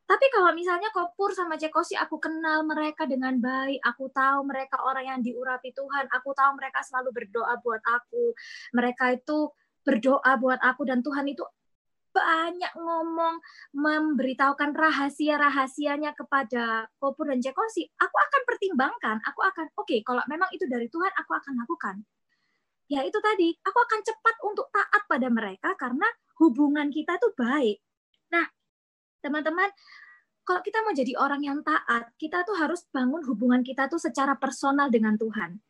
Tapi 0.10 0.26
kalau 0.34 0.58
misalnya 0.58 0.90
Kopur 0.90 1.30
sama 1.38 1.54
Cekosi, 1.54 1.94
aku 1.94 2.18
kenal 2.18 2.66
mereka 2.66 3.06
dengan 3.06 3.38
baik, 3.38 3.78
aku 3.86 4.10
tahu 4.10 4.42
mereka 4.42 4.82
orang 4.82 5.06
yang 5.06 5.20
diurapi 5.22 5.70
Tuhan, 5.70 6.10
aku 6.10 6.34
tahu 6.34 6.58
mereka 6.58 6.82
selalu 6.82 7.14
berdoa 7.14 7.54
buat 7.62 7.78
aku, 7.86 8.34
mereka 8.74 9.14
itu 9.14 9.54
berdoa 9.86 10.34
buat 10.42 10.58
aku 10.66 10.90
dan 10.90 11.06
Tuhan 11.06 11.30
itu 11.30 11.46
banyak 12.10 12.74
ngomong 12.74 13.38
memberitahukan 13.78 14.74
rahasia-rahasianya 14.74 16.18
kepada 16.18 16.90
Kopur 16.98 17.30
dan 17.30 17.38
Cekosi, 17.38 17.86
aku 18.02 18.16
akan 18.18 18.42
pertimbangkan, 18.50 19.22
aku 19.22 19.46
akan 19.46 19.70
oke 19.78 19.86
okay, 19.86 20.02
kalau 20.02 20.26
memang 20.26 20.50
itu 20.58 20.66
dari 20.66 20.90
Tuhan 20.90 21.14
aku 21.22 21.38
akan 21.38 21.54
lakukan. 21.54 22.02
Ya 22.90 23.06
itu 23.06 23.22
tadi, 23.22 23.54
aku 23.62 23.78
akan 23.78 24.02
cepat 24.02 24.36
untuk 24.42 24.74
taat 24.74 25.06
pada 25.06 25.30
mereka 25.30 25.78
karena 25.78 26.10
hubungan 26.42 26.90
kita 26.90 27.22
itu 27.22 27.30
baik. 27.38 27.78
Nah, 28.34 28.50
teman-teman, 29.20 29.70
kalau 30.44 30.62
kita 30.66 30.82
mau 30.82 30.94
jadi 30.96 31.14
orang 31.20 31.42
yang 31.46 31.60
taat, 31.62 32.10
kita 32.18 32.42
tuh 32.44 32.58
harus 32.58 32.84
bangun 32.90 33.22
hubungan 33.30 33.62
kita 33.62 33.86
tuh 33.86 34.02
secara 34.02 34.34
personal 34.40 34.90
dengan 34.90 35.14
Tuhan. 35.20 35.62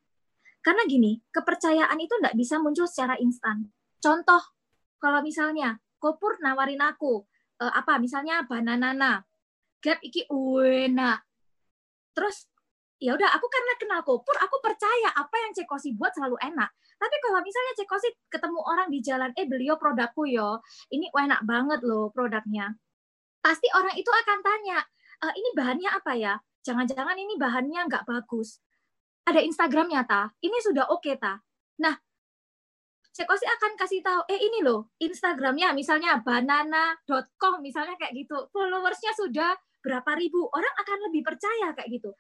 Karena 0.59 0.83
gini, 0.88 1.19
kepercayaan 1.31 1.97
itu 1.99 2.13
nggak 2.19 2.35
bisa 2.35 2.59
muncul 2.59 2.83
secara 2.88 3.15
instan 3.19 3.67
Contoh, 3.99 4.39
kalau 4.99 5.19
misalnya 5.19 5.75
Kopur 5.99 6.39
nawarin 6.39 6.79
aku 6.79 7.27
uh, 7.59 7.73
apa 7.75 7.99
misalnya 7.99 8.47
banana 8.47 9.19
gap 9.83 9.99
iki 9.99 10.23
uena. 10.31 11.19
Terus 12.15 12.47
ya 13.03 13.15
udah 13.19 13.27
aku 13.35 13.47
karena 13.51 13.73
kenal 13.75 14.01
Kopur, 14.07 14.35
aku 14.39 14.63
percaya 14.63 15.12
apa 15.12 15.35
yang 15.43 15.51
Cekosi 15.51 15.91
buat 15.99 16.15
selalu 16.15 16.39
enak. 16.39 16.71
Tapi 16.95 17.15
kalau 17.19 17.39
misalnya 17.43 17.73
Cekosi 17.83 18.09
ketemu 18.31 18.59
orang 18.63 18.88
di 18.88 18.99
jalan, 19.03 19.31
eh 19.35 19.43
beliau 19.43 19.75
produkku 19.75 20.23
yo, 20.23 20.63
ini 20.95 21.12
enak 21.12 21.43
banget 21.43 21.83
loh 21.83 22.07
produknya. 22.15 22.71
Pasti 23.39 23.67
orang 23.71 23.95
itu 23.95 24.12
akan 24.12 24.39
tanya, 24.43 24.80
e, 25.23 25.25
ini 25.36 25.49
bahannya 25.56 25.89
apa 25.89 26.13
ya? 26.15 26.34
Jangan-jangan 26.63 27.15
ini 27.15 27.39
bahannya 27.39 27.88
nggak 27.88 28.04
bagus. 28.04 28.60
Ada 29.23 29.39
Instagramnya 29.43 30.04
ta? 30.04 30.32
Ini 30.43 30.58
sudah 30.60 30.91
oke 30.91 31.08
okay, 31.08 31.15
ta? 31.15 31.39
Nah, 31.80 31.95
Cekosi 33.10 33.43
akan 33.43 33.71
kasih 33.75 33.99
tahu, 33.99 34.21
eh 34.32 34.39
ini 34.39 34.63
loh 34.63 34.95
Instagramnya 35.02 35.75
misalnya 35.75 36.23
banana.com 36.23 37.60
misalnya 37.60 37.99
kayak 37.99 38.15
gitu, 38.15 38.47
followersnya 38.54 39.12
sudah 39.12 39.60
berapa 39.84 40.12
ribu, 40.15 40.47
orang 40.54 40.71
akan 40.80 40.97
lebih 41.12 41.28
percaya 41.28 41.75
kayak 41.75 41.89
gitu. 41.99 42.15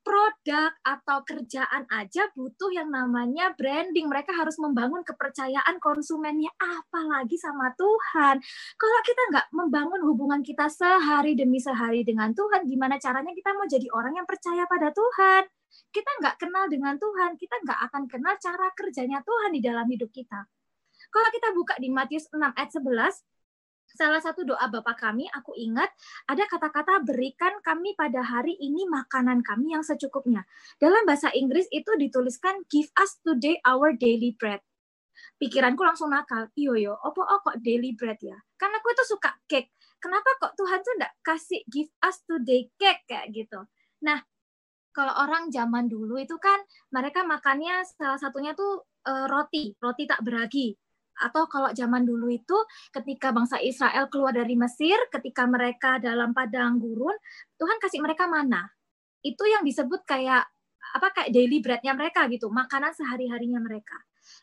Produk 0.00 0.72
atau 0.80 1.20
kerjaan 1.22 1.84
aja 1.92 2.28
butuh 2.32 2.72
yang 2.72 2.88
namanya 2.88 3.52
branding. 3.54 4.08
Mereka 4.08 4.32
harus 4.32 4.56
membangun 4.56 5.04
kepercayaan 5.04 5.76
konsumennya, 5.78 6.50
apalagi 6.56 7.36
sama 7.36 7.70
Tuhan. 7.76 8.40
Kalau 8.80 9.00
kita 9.04 9.22
nggak 9.30 9.46
membangun 9.52 10.00
hubungan 10.08 10.40
kita 10.40 10.72
sehari 10.72 11.36
demi 11.36 11.60
sehari 11.60 12.00
dengan 12.02 12.32
Tuhan, 12.32 12.64
gimana 12.64 12.96
caranya 12.96 13.36
kita 13.36 13.52
mau 13.52 13.68
jadi 13.68 13.86
orang 13.92 14.16
yang 14.16 14.26
percaya 14.28 14.64
pada 14.66 14.88
Tuhan? 14.90 15.44
kita 15.90 16.10
nggak 16.22 16.36
kenal 16.38 16.66
dengan 16.66 16.98
Tuhan, 16.98 17.38
kita 17.38 17.62
nggak 17.62 17.80
akan 17.90 18.02
kenal 18.10 18.34
cara 18.42 18.66
kerjanya 18.74 19.22
Tuhan 19.22 19.50
di 19.54 19.60
dalam 19.62 19.86
hidup 19.86 20.10
kita. 20.10 20.46
Kalau 21.10 21.28
kita 21.34 21.48
buka 21.54 21.74
di 21.82 21.88
Matius 21.90 22.30
6 22.30 22.38
ayat 22.38 22.70
11, 22.70 23.22
salah 23.94 24.22
satu 24.22 24.46
doa 24.46 24.66
Bapa 24.70 24.94
kami, 24.94 25.26
aku 25.30 25.54
ingat 25.58 25.90
ada 26.26 26.44
kata-kata 26.46 27.02
berikan 27.02 27.58
kami 27.62 27.94
pada 27.98 28.22
hari 28.22 28.54
ini 28.58 28.86
makanan 28.86 29.42
kami 29.42 29.74
yang 29.74 29.82
secukupnya. 29.82 30.46
Dalam 30.78 31.02
bahasa 31.06 31.30
Inggris 31.34 31.66
itu 31.74 31.90
dituliskan 31.98 32.62
give 32.70 32.90
us 32.98 33.18
today 33.22 33.58
our 33.66 33.94
daily 33.94 34.34
bread. 34.36 34.62
Pikiranku 35.40 35.80
langsung 35.80 36.12
nakal, 36.12 36.52
iyo 36.56 36.76
yo, 36.76 36.94
opo 36.96 37.24
oh 37.24 37.40
kok 37.40 37.60
daily 37.64 37.96
bread 37.96 38.20
ya? 38.20 38.36
Karena 38.56 38.80
aku 38.80 38.92
itu 38.92 39.04
suka 39.08 39.32
cake. 39.48 39.72
Kenapa 40.00 40.28
kok 40.40 40.52
Tuhan 40.56 40.80
tuh 40.80 40.94
enggak 40.96 41.12
kasih 41.20 41.60
give 41.68 41.92
us 42.00 42.24
today 42.24 42.68
cake 42.80 43.04
kayak 43.04 43.28
gitu? 43.32 43.68
Nah, 44.04 44.20
kalau 44.90 45.14
orang 45.22 45.52
zaman 45.52 45.86
dulu 45.86 46.18
itu 46.18 46.34
kan 46.40 46.58
mereka 46.90 47.22
makannya 47.22 47.84
salah 47.86 48.18
satunya 48.18 48.56
tuh 48.56 48.84
uh, 49.06 49.26
roti, 49.30 49.76
roti 49.78 50.04
tak 50.08 50.20
beragi. 50.24 50.74
Atau 51.16 51.50
kalau 51.50 51.74
zaman 51.74 52.06
dulu 52.06 52.30
itu 52.30 52.56
ketika 52.94 53.34
bangsa 53.34 53.58
Israel 53.58 54.06
keluar 54.12 54.32
dari 54.36 54.54
Mesir, 54.54 54.96
ketika 55.10 55.44
mereka 55.44 55.98
dalam 55.98 56.30
padang 56.30 56.78
gurun, 56.78 57.16
Tuhan 57.58 57.76
kasih 57.82 58.00
mereka 58.00 58.30
mana. 58.30 58.70
Itu 59.20 59.44
yang 59.44 59.66
disebut 59.66 60.06
kayak 60.06 60.46
apa 60.90 61.08
kayak 61.14 61.30
daily 61.30 61.60
breadnya 61.60 61.92
mereka 61.94 62.26
gitu, 62.26 62.48
makanan 62.48 62.90
sehari-harinya 62.96 63.60
mereka. 63.62 64.00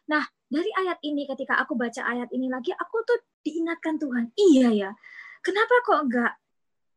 Nah, 0.08 0.24
dari 0.48 0.70
ayat 0.80 1.02
ini 1.04 1.28
ketika 1.28 1.60
aku 1.60 1.76
baca 1.76 2.02
ayat 2.08 2.30
ini 2.32 2.48
lagi, 2.48 2.72
aku 2.72 3.04
tuh 3.04 3.20
diingatkan 3.44 4.00
Tuhan, 4.00 4.32
iya 4.38 4.70
ya, 4.72 4.92
kenapa 5.44 5.76
kok 5.84 6.00
enggak 6.08 6.34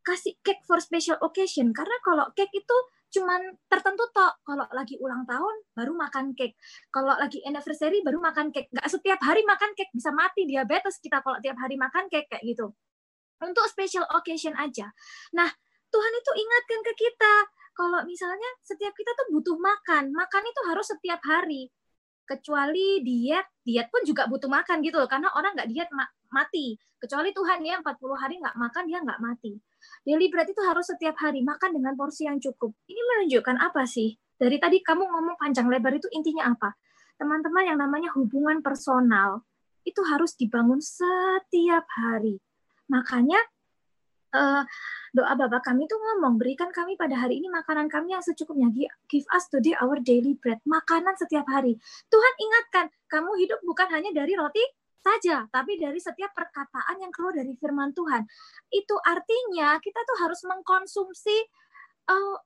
kasih 0.06 0.38
cake 0.40 0.62
for 0.64 0.78
special 0.78 1.18
occasion? 1.20 1.74
Karena 1.74 1.96
kalau 2.04 2.30
cake 2.32 2.52
itu 2.54 2.76
cuman 3.10 3.42
tertentu 3.66 4.06
toh. 4.14 4.32
Kalau 4.46 4.66
lagi 4.70 4.94
ulang 5.02 5.26
tahun 5.26 5.54
baru 5.74 5.92
makan 5.94 6.32
cake. 6.38 6.54
Kalau 6.94 7.14
lagi 7.18 7.42
anniversary 7.42 8.00
baru 8.06 8.22
makan 8.22 8.54
cake. 8.54 8.70
Nggak 8.70 8.88
setiap 8.88 9.20
hari 9.26 9.42
makan 9.42 9.74
cake. 9.74 9.90
Bisa 9.90 10.14
mati 10.14 10.46
diabetes 10.46 11.02
kita 11.02 11.20
kalau 11.20 11.42
tiap 11.42 11.58
hari 11.58 11.74
makan 11.74 12.06
cake 12.06 12.30
kayak 12.30 12.42
gitu. 12.46 12.70
Untuk 13.42 13.66
special 13.66 14.06
occasion 14.14 14.54
aja. 14.54 14.88
Nah 15.34 15.50
Tuhan 15.90 16.12
itu 16.14 16.30
ingatkan 16.38 16.80
ke 16.86 16.92
kita. 16.94 17.34
Kalau 17.74 18.00
misalnya 18.06 18.50
setiap 18.62 18.94
kita 18.94 19.10
tuh 19.14 19.26
butuh 19.34 19.58
makan 19.58 20.14
makan 20.14 20.42
itu 20.46 20.60
harus 20.70 20.86
setiap 20.86 21.20
hari. 21.26 21.68
Kecuali 22.24 23.02
diet 23.02 23.46
diet 23.66 23.90
pun 23.90 24.06
juga 24.06 24.30
butuh 24.30 24.46
makan 24.46 24.80
gitu 24.86 25.02
loh. 25.02 25.10
Karena 25.10 25.34
orang 25.34 25.58
nggak 25.58 25.68
diet 25.68 25.90
mati. 26.30 26.78
Kecuali 27.00 27.34
Tuhan 27.34 27.64
ya 27.66 27.82
40 27.82 27.96
hari 28.14 28.38
nggak 28.38 28.54
makan 28.54 28.84
dia 28.86 28.98
nggak 29.02 29.18
mati 29.18 29.58
Daily 30.04 30.32
bread 30.32 30.48
itu 30.50 30.62
harus 30.64 30.88
setiap 30.88 31.16
hari 31.20 31.44
makan 31.44 31.76
dengan 31.76 31.94
porsi 31.94 32.24
yang 32.26 32.40
cukup. 32.40 32.72
Ini 32.88 33.00
menunjukkan 33.00 33.56
apa 33.60 33.84
sih? 33.84 34.16
Dari 34.40 34.56
tadi 34.56 34.80
kamu 34.80 35.04
ngomong 35.04 35.36
panjang 35.36 35.68
lebar 35.68 35.92
itu 35.96 36.08
intinya 36.12 36.52
apa? 36.56 36.72
Teman-teman 37.20 37.68
yang 37.68 37.78
namanya 37.78 38.08
hubungan 38.16 38.64
personal 38.64 39.44
itu 39.84 40.00
harus 40.08 40.32
dibangun 40.36 40.80
setiap 40.80 41.84
hari. 41.92 42.40
Makanya 42.88 43.40
uh, 44.32 44.62
doa 45.12 45.32
Bapak 45.36 45.66
kami 45.66 45.84
itu 45.84 45.96
ngomong, 45.98 46.38
berikan 46.40 46.70
kami 46.72 46.94
pada 46.96 47.18
hari 47.18 47.42
ini 47.42 47.52
makanan 47.52 47.92
kami 47.92 48.16
yang 48.16 48.22
secukupnya. 48.24 48.70
Give 49.10 49.26
us 49.34 49.44
today 49.52 49.76
our 49.76 49.98
daily 50.00 50.38
bread. 50.38 50.62
Makanan 50.64 51.18
setiap 51.18 51.44
hari. 51.50 51.76
Tuhan 52.08 52.34
ingatkan, 52.38 52.86
kamu 53.10 53.30
hidup 53.44 53.60
bukan 53.66 53.88
hanya 53.92 54.10
dari 54.14 54.32
roti 54.38 54.62
saja, 55.00 55.48
tapi 55.48 55.80
dari 55.80 55.96
setiap 55.96 56.32
perkataan 56.36 57.00
yang 57.00 57.12
keluar 57.12 57.32
dari 57.32 57.52
firman 57.56 57.90
Tuhan. 57.96 58.24
Itu 58.68 58.96
artinya 59.00 59.80
kita 59.80 60.00
tuh 60.04 60.16
harus 60.20 60.40
mengkonsumsi 60.44 61.36
uh, 62.08 62.36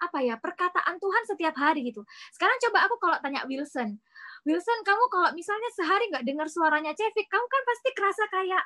apa 0.00 0.18
ya 0.24 0.40
perkataan 0.40 0.96
Tuhan 0.96 1.22
setiap 1.28 1.54
hari 1.60 1.92
gitu. 1.92 2.00
Sekarang 2.32 2.56
coba 2.68 2.88
aku 2.88 2.96
kalau 2.96 3.16
tanya 3.20 3.44
Wilson, 3.44 4.00
Wilson 4.48 4.80
kamu 4.82 5.04
kalau 5.12 5.30
misalnya 5.36 5.68
sehari 5.76 6.08
nggak 6.08 6.24
dengar 6.24 6.48
suaranya 6.48 6.96
Cevik, 6.96 7.28
kamu 7.28 7.46
kan 7.46 7.62
pasti 7.68 7.88
kerasa 7.92 8.24
kayak 8.32 8.64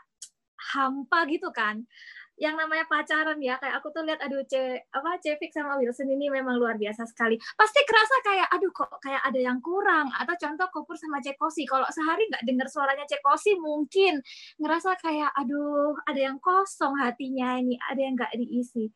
hampa 0.75 1.27
gitu 1.29 1.51
kan 1.53 1.85
yang 2.35 2.59
namanya 2.59 2.83
pacaran 2.91 3.39
ya 3.39 3.55
kayak 3.63 3.79
aku 3.79 3.95
tuh 3.95 4.03
lihat 4.03 4.19
aduh 4.19 4.43
ce 4.43 4.83
apa 4.91 5.23
Cevik 5.23 5.55
sama 5.55 5.79
Wilson 5.79 6.11
ini 6.11 6.27
memang 6.27 6.59
luar 6.59 6.75
biasa 6.75 7.07
sekali. 7.07 7.39
Pasti 7.55 7.81
kerasa 7.87 8.17
kayak 8.27 8.49
aduh 8.51 8.71
kok 8.75 8.91
kayak 8.99 9.23
ada 9.23 9.39
yang 9.39 9.63
kurang. 9.63 10.11
Atau 10.19 10.35
contoh 10.43 10.67
Kopur 10.75 10.99
sama 10.99 11.23
Cekosi 11.23 11.63
kalau 11.63 11.87
sehari 11.95 12.27
nggak 12.27 12.43
dengar 12.43 12.67
suaranya 12.67 13.07
Cekosi 13.07 13.55
mungkin 13.63 14.19
ngerasa 14.59 14.99
kayak 14.99 15.31
aduh 15.39 15.95
ada 16.11 16.21
yang 16.21 16.43
kosong 16.43 16.99
hatinya 16.99 17.55
ini 17.55 17.79
ada 17.79 18.01
yang 18.03 18.19
nggak 18.19 18.35
diisi. 18.35 18.91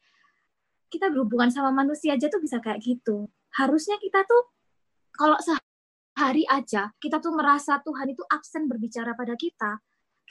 Kita 0.90 1.06
berhubungan 1.14 1.54
sama 1.54 1.70
manusia 1.70 2.18
aja 2.18 2.26
tuh 2.26 2.42
bisa 2.42 2.58
kayak 2.58 2.82
gitu. 2.82 3.30
Harusnya 3.54 4.02
kita 4.02 4.26
tuh 4.26 4.50
kalau 5.14 5.38
sehari 5.38 6.42
aja 6.50 6.90
kita 6.98 7.22
tuh 7.22 7.30
merasa 7.38 7.78
Tuhan 7.86 8.10
itu 8.10 8.26
absen 8.26 8.66
berbicara 8.66 9.14
pada 9.14 9.38
kita, 9.38 9.78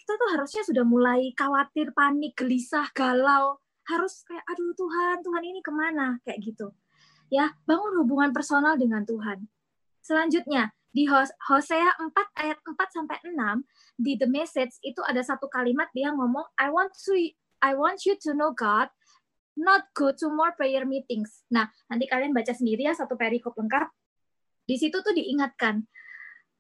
kita 0.08 0.24
tuh 0.24 0.39
harusnya 0.39 0.63
sudah 0.63 0.88
mulai 0.88 1.36
khawatir, 1.36 1.91
panik, 1.91 2.32
gelisah, 2.39 2.88
galau. 2.96 3.60
Harus 3.91 4.24
kayak, 4.24 4.39
aduh 4.48 4.72
Tuhan, 4.72 5.20
Tuhan 5.20 5.43
ini 5.43 5.60
ke 5.60 5.67
mana? 5.67 6.15
Kayak 6.24 6.48
gitu. 6.48 6.72
Ya, 7.28 7.52
bangun 7.67 7.91
hubungan 8.00 8.32
personal 8.32 8.80
dengan 8.80 9.04
Tuhan. 9.04 9.43
Selanjutnya, 10.00 10.72
di 10.96 11.12
Hosea 11.12 11.91
4 12.00 12.08
ayat 12.39 12.56
4 12.63 12.72
sampai 12.88 13.20
6 13.20 13.67
di 14.00 14.15
The 14.15 14.32
Message 14.32 14.80
itu 14.80 15.04
ada 15.04 15.20
satu 15.20 15.52
kalimat 15.52 15.91
dia 15.91 16.15
ngomong 16.15 16.56
I 16.56 16.72
want 16.72 16.96
to 17.04 17.36
I 17.60 17.76
want 17.76 18.08
you 18.08 18.15
to 18.15 18.32
know 18.32 18.56
God 18.56 18.88
not 19.60 19.91
go 19.91 20.15
to 20.15 20.32
more 20.32 20.56
prayer 20.56 20.88
meetings. 20.88 21.43
Nah, 21.52 21.67
nanti 21.91 22.08
kalian 22.08 22.32
baca 22.32 22.56
sendiri 22.56 22.88
ya 22.88 22.96
satu 22.96 23.20
perikop 23.20 23.60
lengkap. 23.60 23.91
Di 24.72 24.80
situ 24.80 25.04
tuh 25.04 25.12
diingatkan, 25.12 25.84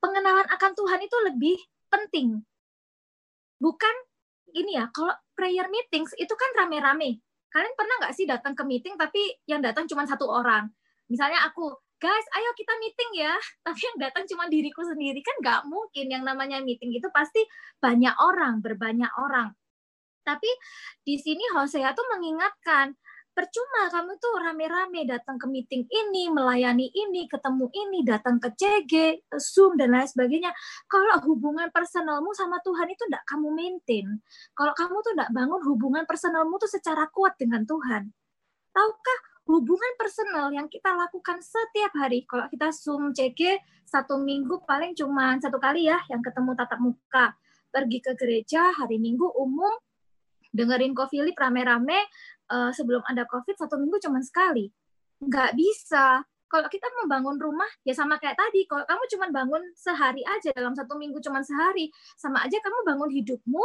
pengenalan 0.03 0.51
akan 0.51 0.71
Tuhan 0.75 0.99
itu 0.99 1.17
lebih 1.31 1.57
penting. 1.87 2.43
Bukan 3.57 3.95
ini 4.53 4.77
ya, 4.77 4.89
kalau 4.93 5.13
prayer 5.37 5.69
meetings 5.69 6.13
itu 6.17 6.33
kan 6.33 6.49
rame-rame. 6.65 7.21
Kalian 7.53 7.73
pernah 7.77 7.95
nggak 8.05 8.13
sih 8.13 8.25
datang 8.27 8.53
ke 8.53 8.63
meeting 8.67 8.95
tapi 8.99 9.21
yang 9.49 9.63
datang 9.63 9.85
cuma 9.89 10.05
satu 10.05 10.27
orang? 10.29 10.69
Misalnya 11.07 11.47
aku, 11.47 11.71
guys, 11.97 12.27
ayo 12.35 12.51
kita 12.53 12.73
meeting 12.83 13.23
ya. 13.23 13.33
Tapi 13.65 13.79
yang 13.79 13.97
datang 14.09 14.27
cuma 14.27 14.51
diriku 14.51 14.83
sendiri 14.83 15.23
kan 15.23 15.35
nggak 15.39 15.61
mungkin. 15.71 16.11
Yang 16.11 16.23
namanya 16.27 16.57
meeting 16.59 16.91
itu 16.91 17.07
pasti 17.15 17.47
banyak 17.79 18.11
orang, 18.19 18.59
berbanyak 18.59 19.09
orang. 19.15 19.55
Tapi 20.27 20.51
di 21.07 21.15
sini 21.15 21.47
Hosea 21.55 21.95
tuh 21.95 22.03
mengingatkan, 22.11 22.91
percuma 23.37 23.85
kamu 23.93 24.17
tuh 24.17 24.41
rame-rame 24.41 25.05
datang 25.05 25.37
ke 25.37 25.45
meeting 25.45 25.85
ini, 25.85 26.33
melayani 26.33 26.89
ini, 26.89 27.29
ketemu 27.29 27.69
ini, 27.69 28.01
datang 28.01 28.41
ke 28.41 28.49
CG, 28.57 29.21
Zoom, 29.37 29.77
dan 29.77 29.93
lain 29.93 30.09
sebagainya. 30.09 30.49
Kalau 30.89 31.21
hubungan 31.29 31.69
personalmu 31.69 32.33
sama 32.33 32.57
Tuhan 32.65 32.89
itu 32.89 33.05
tidak 33.05 33.21
kamu 33.29 33.53
maintain, 33.53 34.17
kalau 34.57 34.73
kamu 34.73 35.05
tuh 35.05 35.13
tidak 35.13 35.29
bangun 35.37 35.61
hubungan 35.69 36.03
personalmu 36.09 36.57
tuh 36.57 36.65
secara 36.65 37.05
kuat 37.13 37.37
dengan 37.37 37.61
Tuhan, 37.61 38.09
tahukah 38.73 39.19
hubungan 39.45 39.93
personal 40.01 40.49
yang 40.49 40.65
kita 40.65 40.97
lakukan 40.97 41.37
setiap 41.37 41.93
hari, 41.93 42.25
kalau 42.25 42.49
kita 42.49 42.73
Zoom 42.73 43.13
CG, 43.13 43.61
satu 43.85 44.17
minggu 44.17 44.65
paling 44.65 44.97
cuma 44.97 45.37
satu 45.37 45.61
kali 45.61 45.85
ya 45.85 46.01
yang 46.09 46.25
ketemu 46.25 46.57
tatap 46.57 46.81
muka, 46.81 47.37
pergi 47.69 48.01
ke 48.01 48.17
gereja 48.17 48.73
hari 48.73 48.97
Minggu 48.97 49.29
umum 49.37 49.77
dengerin 50.57 50.97
Ko 50.97 51.05
Philip 51.05 51.37
rame-rame 51.37 52.09
uh, 52.51 52.71
sebelum 52.71 53.03
ada 53.07 53.23
COVID 53.27 53.55
satu 53.55 53.79
minggu 53.79 53.99
cuma 54.03 54.19
sekali. 54.23 54.71
Nggak 55.23 55.55
bisa. 55.55 56.23
Kalau 56.47 56.71
kita 56.71 56.87
membangun 57.03 57.35
rumah, 57.35 57.67
ya 57.83 57.91
sama 57.91 58.15
kayak 58.15 58.39
tadi. 58.39 58.63
Kalau 58.67 58.87
kamu 58.87 59.03
cuma 59.11 59.25
bangun 59.31 59.63
sehari 59.75 60.23
aja 60.23 60.55
dalam 60.55 60.71
satu 60.71 60.95
minggu 60.95 61.19
cuma 61.19 61.43
sehari, 61.43 61.91
sama 62.15 62.39
aja 62.43 62.55
kamu 62.63 62.87
bangun 62.87 63.11
hidupmu 63.11 63.63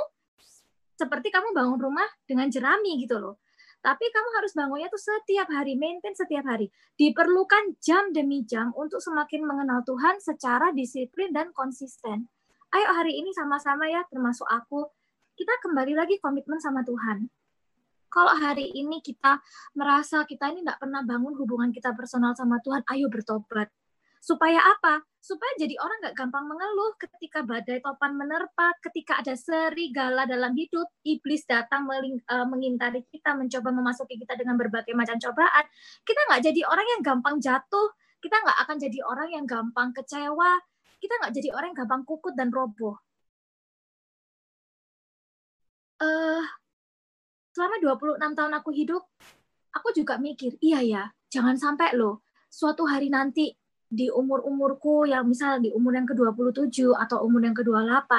seperti 0.98 1.34
kamu 1.34 1.50
bangun 1.50 1.78
rumah 1.78 2.06
dengan 2.26 2.46
jerami 2.50 3.02
gitu 3.02 3.18
loh. 3.18 3.42
Tapi 3.82 4.14
kamu 4.14 4.28
harus 4.38 4.54
bangunnya 4.54 4.86
tuh 4.86 5.02
setiap 5.02 5.50
hari, 5.50 5.74
maintain 5.74 6.14
setiap 6.14 6.46
hari. 6.46 6.70
Diperlukan 6.94 7.82
jam 7.82 8.14
demi 8.14 8.46
jam 8.46 8.70
untuk 8.78 9.02
semakin 9.02 9.42
mengenal 9.42 9.82
Tuhan 9.82 10.22
secara 10.22 10.70
disiplin 10.70 11.34
dan 11.34 11.50
konsisten. 11.50 12.30
Ayo 12.70 12.88
hari 12.94 13.18
ini 13.18 13.34
sama-sama 13.34 13.90
ya, 13.90 14.06
termasuk 14.06 14.46
aku, 14.46 14.86
kita 15.34 15.50
kembali 15.66 15.98
lagi 15.98 16.22
komitmen 16.22 16.62
sama 16.62 16.86
Tuhan. 16.86 17.26
Kalau 18.12 18.36
hari 18.36 18.68
ini 18.76 19.00
kita 19.00 19.40
merasa 19.72 20.28
kita 20.28 20.52
ini 20.52 20.60
tidak 20.60 20.84
pernah 20.84 21.00
bangun 21.00 21.32
hubungan 21.40 21.72
kita 21.72 21.96
personal 21.96 22.36
sama 22.36 22.60
Tuhan, 22.60 22.84
ayo 22.92 23.08
bertobat. 23.08 23.72
Supaya 24.20 24.60
apa? 24.60 25.00
Supaya 25.18 25.50
jadi 25.56 25.74
orang 25.80 25.98
nggak 26.04 26.14
gampang 26.20 26.44
mengeluh 26.46 26.92
ketika 27.00 27.40
badai 27.42 27.80
topan 27.80 28.14
menerpa, 28.14 28.76
ketika 28.84 29.18
ada 29.24 29.34
serigala 29.34 30.28
dalam 30.28 30.52
hidup, 30.54 30.92
iblis 31.02 31.42
datang 31.48 31.88
uh, 31.88 32.46
mengintari 32.46 33.02
kita, 33.08 33.32
mencoba 33.34 33.72
memasuki 33.72 34.20
kita 34.20 34.36
dengan 34.36 34.60
berbagai 34.60 34.92
macam 34.94 35.16
cobaan. 35.16 35.64
Kita 36.04 36.20
nggak 36.28 36.42
jadi 36.52 36.60
orang 36.68 36.86
yang 36.86 37.02
gampang 37.02 37.36
jatuh, 37.40 37.88
kita 38.20 38.36
nggak 38.44 38.58
akan 38.68 38.76
jadi 38.76 38.98
orang 39.08 39.28
yang 39.34 39.44
gampang 39.48 39.90
kecewa, 39.90 40.60
kita 41.02 41.14
nggak 41.18 41.32
jadi 41.34 41.48
orang 41.56 41.68
yang 41.74 41.80
gampang 41.82 42.02
kukut 42.06 42.36
dan 42.38 42.54
roboh 42.54 42.94
uh, 46.02 46.42
selama 47.52 47.76
26 47.80 48.18
tahun 48.18 48.52
aku 48.58 48.70
hidup, 48.72 49.02
aku 49.72 49.88
juga 49.96 50.16
mikir, 50.16 50.56
iya 50.60 50.80
ya, 50.80 51.04
jangan 51.28 51.56
sampai 51.56 51.96
loh, 51.96 52.24
suatu 52.48 52.84
hari 52.88 53.08
nanti 53.12 53.52
di 53.92 54.08
umur-umurku 54.08 55.04
yang 55.04 55.28
misal 55.28 55.60
di 55.60 55.68
umur 55.68 55.92
yang 55.92 56.08
ke-27 56.08 56.96
atau 56.96 57.28
umur 57.28 57.44
yang 57.44 57.52
ke-28, 57.52 58.10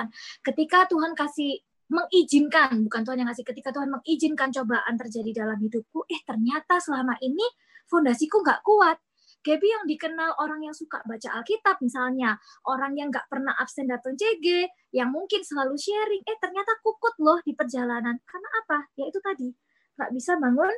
ketika 0.46 0.86
Tuhan 0.86 1.18
kasih 1.18 1.66
mengizinkan, 1.90 2.86
bukan 2.86 3.02
Tuhan 3.06 3.18
yang 3.26 3.30
kasih, 3.30 3.46
ketika 3.46 3.70
Tuhan 3.74 3.90
mengizinkan 3.90 4.50
cobaan 4.54 4.94
terjadi 4.98 5.46
dalam 5.46 5.58
hidupku, 5.62 6.06
eh 6.10 6.22
ternyata 6.26 6.78
selama 6.78 7.18
ini 7.22 7.44
fondasiku 7.90 8.42
nggak 8.42 8.62
kuat. 8.62 8.98
Gaby 9.44 9.68
yang 9.68 9.84
dikenal 9.84 10.40
orang 10.40 10.64
yang 10.64 10.72
suka 10.72 11.04
baca 11.04 11.30
Alkitab 11.36 11.84
misalnya, 11.84 12.40
orang 12.64 12.96
yang 12.96 13.12
nggak 13.12 13.28
pernah 13.28 13.52
absen 13.60 13.92
datang 13.92 14.16
CG, 14.16 14.72
yang 14.96 15.12
mungkin 15.12 15.44
selalu 15.44 15.76
sharing, 15.76 16.24
eh 16.24 16.38
ternyata 16.40 16.80
kukut 16.80 17.12
loh 17.20 17.44
di 17.44 17.52
perjalanan. 17.52 18.24
Karena 18.24 18.50
apa? 18.64 18.88
Ya 18.96 19.12
itu 19.12 19.20
tadi, 19.20 19.52
nggak 20.00 20.12
bisa 20.16 20.40
bangun 20.40 20.72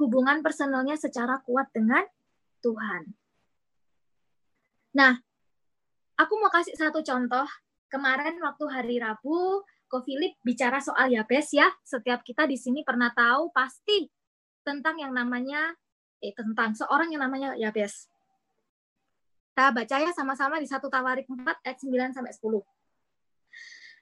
hubungan 0.00 0.40
personalnya 0.40 0.96
secara 0.96 1.38
kuat 1.44 1.68
dengan 1.70 2.02
Tuhan. 2.64 3.12
Nah, 4.96 5.20
aku 6.16 6.32
mau 6.40 6.48
kasih 6.48 6.74
satu 6.74 7.04
contoh. 7.04 7.46
Kemarin 7.92 8.40
waktu 8.42 8.64
hari 8.72 8.96
Rabu, 8.98 9.62
Ko 9.86 10.02
Philip 10.02 10.34
bicara 10.42 10.80
soal 10.80 11.12
Yabes 11.12 11.52
ya. 11.54 11.68
Setiap 11.84 12.24
kita 12.26 12.48
di 12.48 12.58
sini 12.58 12.82
pernah 12.82 13.12
tahu 13.14 13.52
pasti 13.54 14.08
tentang 14.64 14.98
yang 14.98 15.12
namanya 15.12 15.76
eh, 16.22 16.34
tentang 16.36 16.76
seorang 16.76 17.10
yang 17.10 17.22
namanya 17.24 17.56
Yabes. 17.56 18.10
Kita 19.54 19.70
baca 19.70 19.96
ya 20.02 20.10
sama-sama 20.10 20.58
di 20.58 20.66
satu 20.66 20.90
Tawarik 20.90 21.30
4 21.30 21.62
ayat 21.62 21.78
9 21.78 22.10
sampai 22.10 22.34
10. 22.34 22.58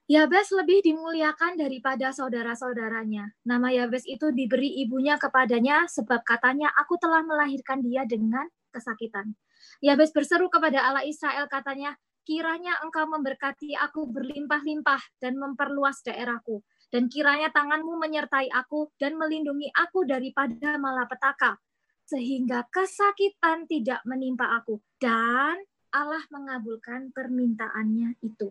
Yabes 0.09 0.49
lebih 0.57 0.81
dimuliakan 0.81 1.61
daripada 1.61 2.09
saudara-saudaranya. 2.09 3.37
Nama 3.45 3.69
Yabes 3.85 4.09
itu 4.09 4.33
diberi 4.33 4.81
ibunya 4.81 5.21
kepadanya 5.21 5.85
sebab 5.93 6.25
katanya 6.25 6.73
aku 6.73 6.97
telah 6.97 7.21
melahirkan 7.21 7.85
dia 7.85 8.09
dengan 8.09 8.49
kesakitan. 8.73 9.37
Yabes 9.85 10.11
berseru 10.17 10.49
kepada 10.49 10.81
Allah 10.81 11.05
Israel 11.05 11.45
katanya, 11.53 12.01
kiranya 12.25 12.81
engkau 12.81 13.05
memberkati 13.13 13.77
aku 13.77 14.09
berlimpah-limpah 14.09 15.21
dan 15.21 15.37
memperluas 15.37 16.01
daerahku. 16.01 16.65
Dan 16.89 17.13
kiranya 17.13 17.53
tanganmu 17.53 17.97
menyertai 18.01 18.49
aku 18.53 18.89
dan 18.97 19.21
melindungi 19.21 19.69
aku 19.73 20.09
daripada 20.09 20.81
malapetaka 20.81 21.61
sehingga 22.07 22.67
kesakitan 22.69 23.65
tidak 23.71 24.03
menimpa 24.05 24.51
aku 24.59 24.83
dan 24.99 25.57
Allah 25.93 26.25
mengabulkan 26.33 27.13
permintaannya 27.13 28.17
itu. 28.25 28.49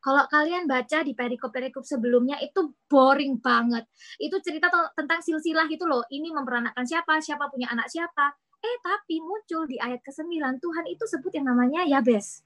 Kalau 0.00 0.24
kalian 0.32 0.64
baca 0.64 1.04
di 1.04 1.12
perikop-perikop 1.12 1.84
sebelumnya 1.84 2.40
itu 2.40 2.72
boring 2.88 3.36
banget. 3.36 3.84
Itu 4.16 4.40
cerita 4.40 4.72
tentang 4.96 5.20
silsilah 5.20 5.68
itu 5.68 5.84
loh. 5.84 6.08
Ini 6.08 6.32
memperanakan 6.32 6.88
siapa, 6.88 7.20
siapa 7.20 7.52
punya 7.52 7.68
anak 7.68 7.92
siapa. 7.92 8.32
Eh 8.64 8.76
tapi 8.80 9.20
muncul 9.20 9.68
di 9.68 9.76
ayat 9.76 10.00
ke-9 10.00 10.40
Tuhan 10.56 10.84
itu 10.88 11.04
sebut 11.04 11.32
yang 11.36 11.52
namanya 11.52 11.84
Yabes. 11.84 12.40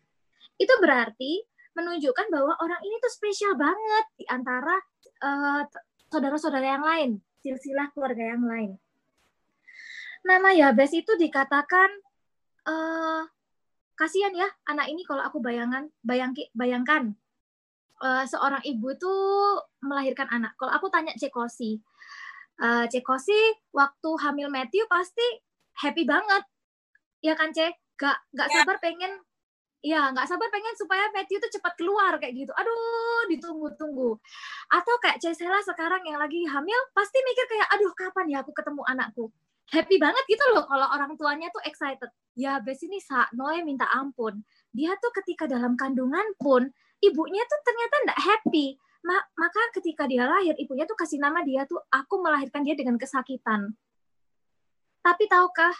Itu 0.58 0.74
berarti 0.82 1.46
menunjukkan 1.78 2.26
bahwa 2.26 2.58
orang 2.58 2.82
ini 2.82 2.98
tuh 2.98 3.12
spesial 3.14 3.54
banget 3.54 4.04
di 4.18 4.26
antara 4.26 4.74
uh, 5.22 5.62
saudara-saudara 6.10 6.66
yang 6.66 6.82
lain, 6.86 7.10
silsilah 7.38 7.90
keluarga 7.94 8.34
yang 8.34 8.42
lain 8.46 8.78
nama 10.24 10.50
Yabes 10.56 10.96
itu 10.96 11.12
dikatakan 11.20 11.92
uh, 12.64 13.22
kasihan 13.94 14.32
ya 14.34 14.48
anak 14.66 14.90
ini 14.90 15.04
kalau 15.04 15.22
aku 15.22 15.38
bayangan 15.38 15.92
bayangki, 16.00 16.50
bayangkan 16.56 17.14
uh, 18.00 18.24
seorang 18.26 18.64
ibu 18.64 18.96
itu 18.96 19.12
melahirkan 19.84 20.26
anak. 20.32 20.56
Kalau 20.56 20.72
aku 20.72 20.88
tanya 20.88 21.12
Cekosi, 21.14 21.78
uh, 22.64 22.88
Cekosi 22.88 23.36
waktu 23.70 24.10
hamil 24.24 24.48
Matthew 24.48 24.88
pasti 24.88 25.24
happy 25.78 26.08
banget, 26.08 26.42
ya 27.20 27.36
kan 27.36 27.52
Cek? 27.52 27.76
Gak 27.94 28.18
gak 28.34 28.48
ya. 28.50 28.54
sabar 28.64 28.76
pengen 28.82 29.22
ya 29.84 30.08
nggak 30.10 30.26
sabar 30.26 30.48
pengen 30.48 30.74
supaya 30.80 31.12
Matthew 31.12 31.38
itu 31.38 31.60
cepat 31.60 31.76
keluar 31.76 32.16
kayak 32.16 32.32
gitu. 32.34 32.52
Aduh, 32.56 33.28
ditunggu-tunggu. 33.28 34.16
Atau 34.72 34.94
kayak 34.98 35.20
Cesela 35.20 35.60
sekarang 35.60 36.02
yang 36.08 36.16
lagi 36.18 36.42
hamil 36.48 36.80
pasti 36.96 37.20
mikir 37.20 37.44
kayak 37.46 37.68
aduh 37.76 37.92
kapan 37.92 38.26
ya 38.32 38.38
aku 38.40 38.50
ketemu 38.56 38.82
anakku 38.88 39.28
happy 39.72 39.96
banget 39.96 40.24
gitu 40.28 40.44
loh 40.52 40.68
kalau 40.68 40.88
orang 40.92 41.16
tuanya 41.16 41.48
tuh 41.48 41.62
excited. 41.64 42.10
Ya 42.34 42.58
bes 42.60 42.82
ini 42.84 42.98
saat 43.00 43.32
Noe 43.32 43.62
minta 43.64 43.88
ampun. 43.94 44.42
Dia 44.74 44.98
tuh 44.98 45.14
ketika 45.22 45.46
dalam 45.46 45.78
kandungan 45.78 46.34
pun 46.36 46.68
ibunya 47.00 47.42
tuh 47.46 47.60
ternyata 47.64 47.94
enggak 48.04 48.20
happy. 48.20 48.66
Ma 49.04 49.16
maka 49.36 49.60
ketika 49.76 50.08
dia 50.08 50.24
lahir 50.24 50.56
ibunya 50.56 50.88
tuh 50.88 50.96
kasih 50.96 51.20
nama 51.20 51.44
dia 51.44 51.68
tuh 51.68 51.80
aku 51.92 52.20
melahirkan 52.20 52.64
dia 52.64 52.76
dengan 52.76 52.96
kesakitan. 52.96 53.72
Tapi 55.04 55.24
tahukah 55.28 55.72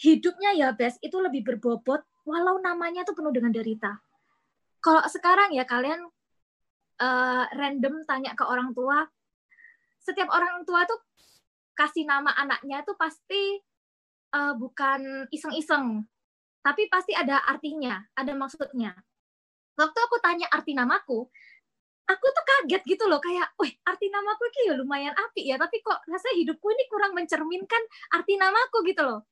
hidupnya 0.00 0.56
ya 0.56 0.70
Bes 0.72 0.96
itu 1.02 1.18
lebih 1.18 1.44
berbobot 1.44 2.00
walau 2.24 2.56
namanya 2.62 3.02
tuh 3.04 3.18
penuh 3.18 3.34
dengan 3.34 3.52
derita. 3.52 3.98
Kalau 4.80 5.04
sekarang 5.10 5.52
ya 5.52 5.68
kalian 5.68 6.00
uh, 7.02 7.44
random 7.52 8.06
tanya 8.08 8.32
ke 8.32 8.44
orang 8.46 8.72
tua, 8.72 9.04
setiap 10.00 10.32
orang 10.32 10.64
tua 10.64 10.88
tuh 10.88 10.96
kasih 11.80 12.04
nama 12.04 12.28
anaknya 12.36 12.84
tuh 12.84 12.92
pasti 13.00 13.56
uh, 14.36 14.52
bukan 14.52 15.24
iseng-iseng, 15.32 16.04
tapi 16.60 16.92
pasti 16.92 17.16
ada 17.16 17.40
artinya, 17.48 18.04
ada 18.12 18.36
maksudnya. 18.36 18.92
Waktu 19.80 19.96
aku 19.96 20.20
tanya 20.20 20.44
arti 20.52 20.76
namaku, 20.76 21.24
aku 22.04 22.26
tuh 22.36 22.44
kaget 22.44 22.82
gitu 22.84 23.08
loh 23.08 23.16
kayak, 23.16 23.48
wih 23.56 23.72
arti 23.88 24.12
namaku 24.12 24.44
ini 24.52 24.60
ya 24.68 24.74
lumayan 24.76 25.14
api 25.16 25.48
ya, 25.48 25.56
tapi 25.56 25.80
kok 25.80 26.04
rasanya 26.04 26.36
hidupku 26.44 26.68
ini 26.68 26.84
kurang 26.92 27.16
mencerminkan 27.16 27.80
arti 28.12 28.36
namaku 28.36 28.84
gitu 28.84 29.00
loh. 29.00 29.24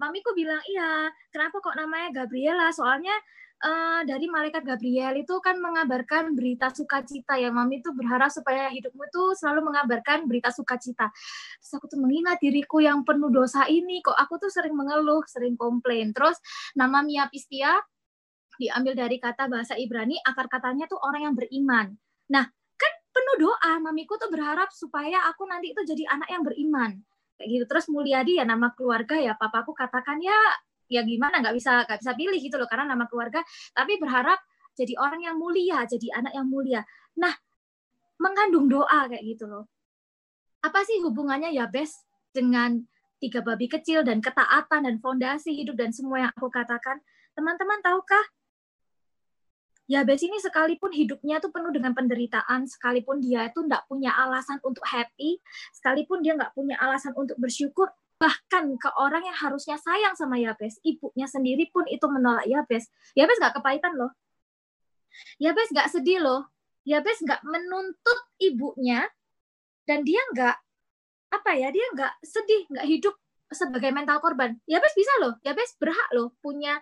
Mamiku 0.00 0.32
bilang 0.36 0.60
iya 0.68 1.12
kenapa 1.28 1.60
kok 1.60 1.76
namanya 1.76 2.24
Gabriela? 2.24 2.72
Soalnya 2.72 3.12
uh, 3.60 4.00
dari 4.08 4.26
malaikat 4.26 4.64
Gabriel 4.64 5.20
itu 5.20 5.36
kan 5.44 5.60
mengabarkan 5.60 6.32
berita 6.32 6.72
sukacita 6.72 7.36
ya 7.36 7.52
mami 7.52 7.84
tuh 7.84 7.92
berharap 7.92 8.32
supaya 8.32 8.72
hidupmu 8.72 9.04
tuh 9.12 9.36
selalu 9.36 9.70
mengabarkan 9.72 10.24
berita 10.26 10.48
sukacita. 10.50 11.12
Terus 11.60 11.72
aku 11.76 11.86
tuh 11.86 12.00
mengingat 12.00 12.40
diriku 12.40 12.80
yang 12.80 13.04
penuh 13.04 13.28
dosa 13.28 13.68
ini 13.68 14.00
kok 14.00 14.16
aku 14.16 14.40
tuh 14.40 14.50
sering 14.50 14.72
mengeluh 14.74 15.22
sering 15.28 15.54
komplain. 15.54 16.16
Terus 16.16 16.40
nama 16.76 17.04
Mia 17.04 17.28
Pistia 17.28 17.76
diambil 18.60 18.92
dari 18.92 19.16
kata 19.16 19.48
bahasa 19.48 19.76
Ibrani 19.76 20.20
akar 20.20 20.48
katanya 20.48 20.88
tuh 20.88 21.00
orang 21.00 21.32
yang 21.32 21.34
beriman. 21.36 21.96
Nah 22.32 22.44
kan 22.76 22.92
penuh 23.12 23.48
doa 23.48 23.72
mamiku 23.80 24.16
tuh 24.16 24.32
berharap 24.32 24.72
supaya 24.72 25.24
aku 25.28 25.44
nanti 25.48 25.72
itu 25.76 25.80
jadi 25.84 26.08
anak 26.08 26.28
yang 26.32 26.42
beriman. 26.44 26.90
Kayak 27.40 27.48
gitu. 27.56 27.64
Terus 27.72 27.86
Mulyadi 27.88 28.36
ya 28.36 28.44
nama 28.44 28.72
keluarga 28.76 29.16
ya 29.16 29.32
papaku 29.32 29.72
katakan 29.72 30.20
ya 30.20 30.36
ya 30.90 31.06
gimana 31.06 31.38
nggak 31.38 31.54
bisa 31.54 31.86
nggak 31.86 31.98
bisa 32.02 32.12
pilih 32.18 32.38
gitu 32.42 32.58
loh 32.58 32.66
karena 32.66 32.90
nama 32.90 33.06
keluarga 33.06 33.40
tapi 33.70 33.96
berharap 34.02 34.42
jadi 34.74 34.98
orang 34.98 35.22
yang 35.22 35.36
mulia 35.38 35.86
jadi 35.86 36.18
anak 36.18 36.34
yang 36.34 36.46
mulia. 36.50 36.82
Nah 37.14 37.32
mengandung 38.20 38.66
doa 38.66 39.08
kayak 39.08 39.22
gitu 39.22 39.46
loh. 39.46 39.70
Apa 40.60 40.84
sih 40.84 41.00
hubungannya? 41.00 41.54
Ya 41.56 41.64
Bes 41.70 42.04
dengan 42.36 42.84
tiga 43.20 43.44
babi 43.44 43.68
kecil 43.68 44.04
dan 44.04 44.24
ketaatan 44.24 44.88
dan 44.88 44.96
fondasi 45.00 45.56
hidup 45.56 45.76
dan 45.76 45.92
semua 45.92 46.28
yang 46.28 46.32
aku 46.36 46.52
katakan. 46.52 47.00
Teman-teman 47.32 47.80
tahukah? 47.80 48.24
Yabes 49.90 50.22
ini 50.22 50.38
sekalipun 50.38 50.94
hidupnya 50.94 51.42
tuh 51.42 51.50
penuh 51.50 51.74
dengan 51.74 51.90
penderitaan, 51.90 52.62
sekalipun 52.62 53.18
dia 53.18 53.50
itu 53.50 53.58
nggak 53.58 53.90
punya 53.90 54.14
alasan 54.14 54.62
untuk 54.62 54.86
happy, 54.86 55.42
sekalipun 55.74 56.22
dia 56.22 56.38
nggak 56.38 56.54
punya 56.54 56.78
alasan 56.78 57.10
untuk 57.18 57.34
bersyukur, 57.42 57.90
bahkan 58.20 58.76
ke 58.76 58.90
orang 59.00 59.24
yang 59.24 59.32
harusnya 59.32 59.80
sayang 59.80 60.12
sama 60.12 60.36
Yabes, 60.36 60.76
ibunya 60.84 61.24
sendiri 61.24 61.72
pun 61.72 61.88
itu 61.88 62.04
menolak 62.04 62.44
Yabes. 62.44 62.92
Yabes 63.16 63.40
nggak 63.40 63.56
kepahitan 63.56 63.96
loh. 63.96 64.12
Yabes 65.40 65.72
nggak 65.72 65.88
sedih 65.88 66.20
loh. 66.20 66.52
Yabes 66.84 67.24
nggak 67.24 67.40
menuntut 67.44 68.20
ibunya, 68.36 69.08
dan 69.88 70.04
dia 70.04 70.20
nggak 70.36 70.56
apa 71.32 71.50
ya, 71.56 71.72
dia 71.72 71.86
nggak 71.96 72.12
sedih, 72.20 72.68
nggak 72.68 72.86
hidup 72.88 73.14
sebagai 73.48 73.88
mental 73.90 74.20
korban. 74.20 74.60
Yabes 74.68 74.92
bisa 74.92 75.12
loh, 75.24 75.40
Yabes 75.40 75.80
berhak 75.80 76.08
loh 76.12 76.36
punya 76.44 76.76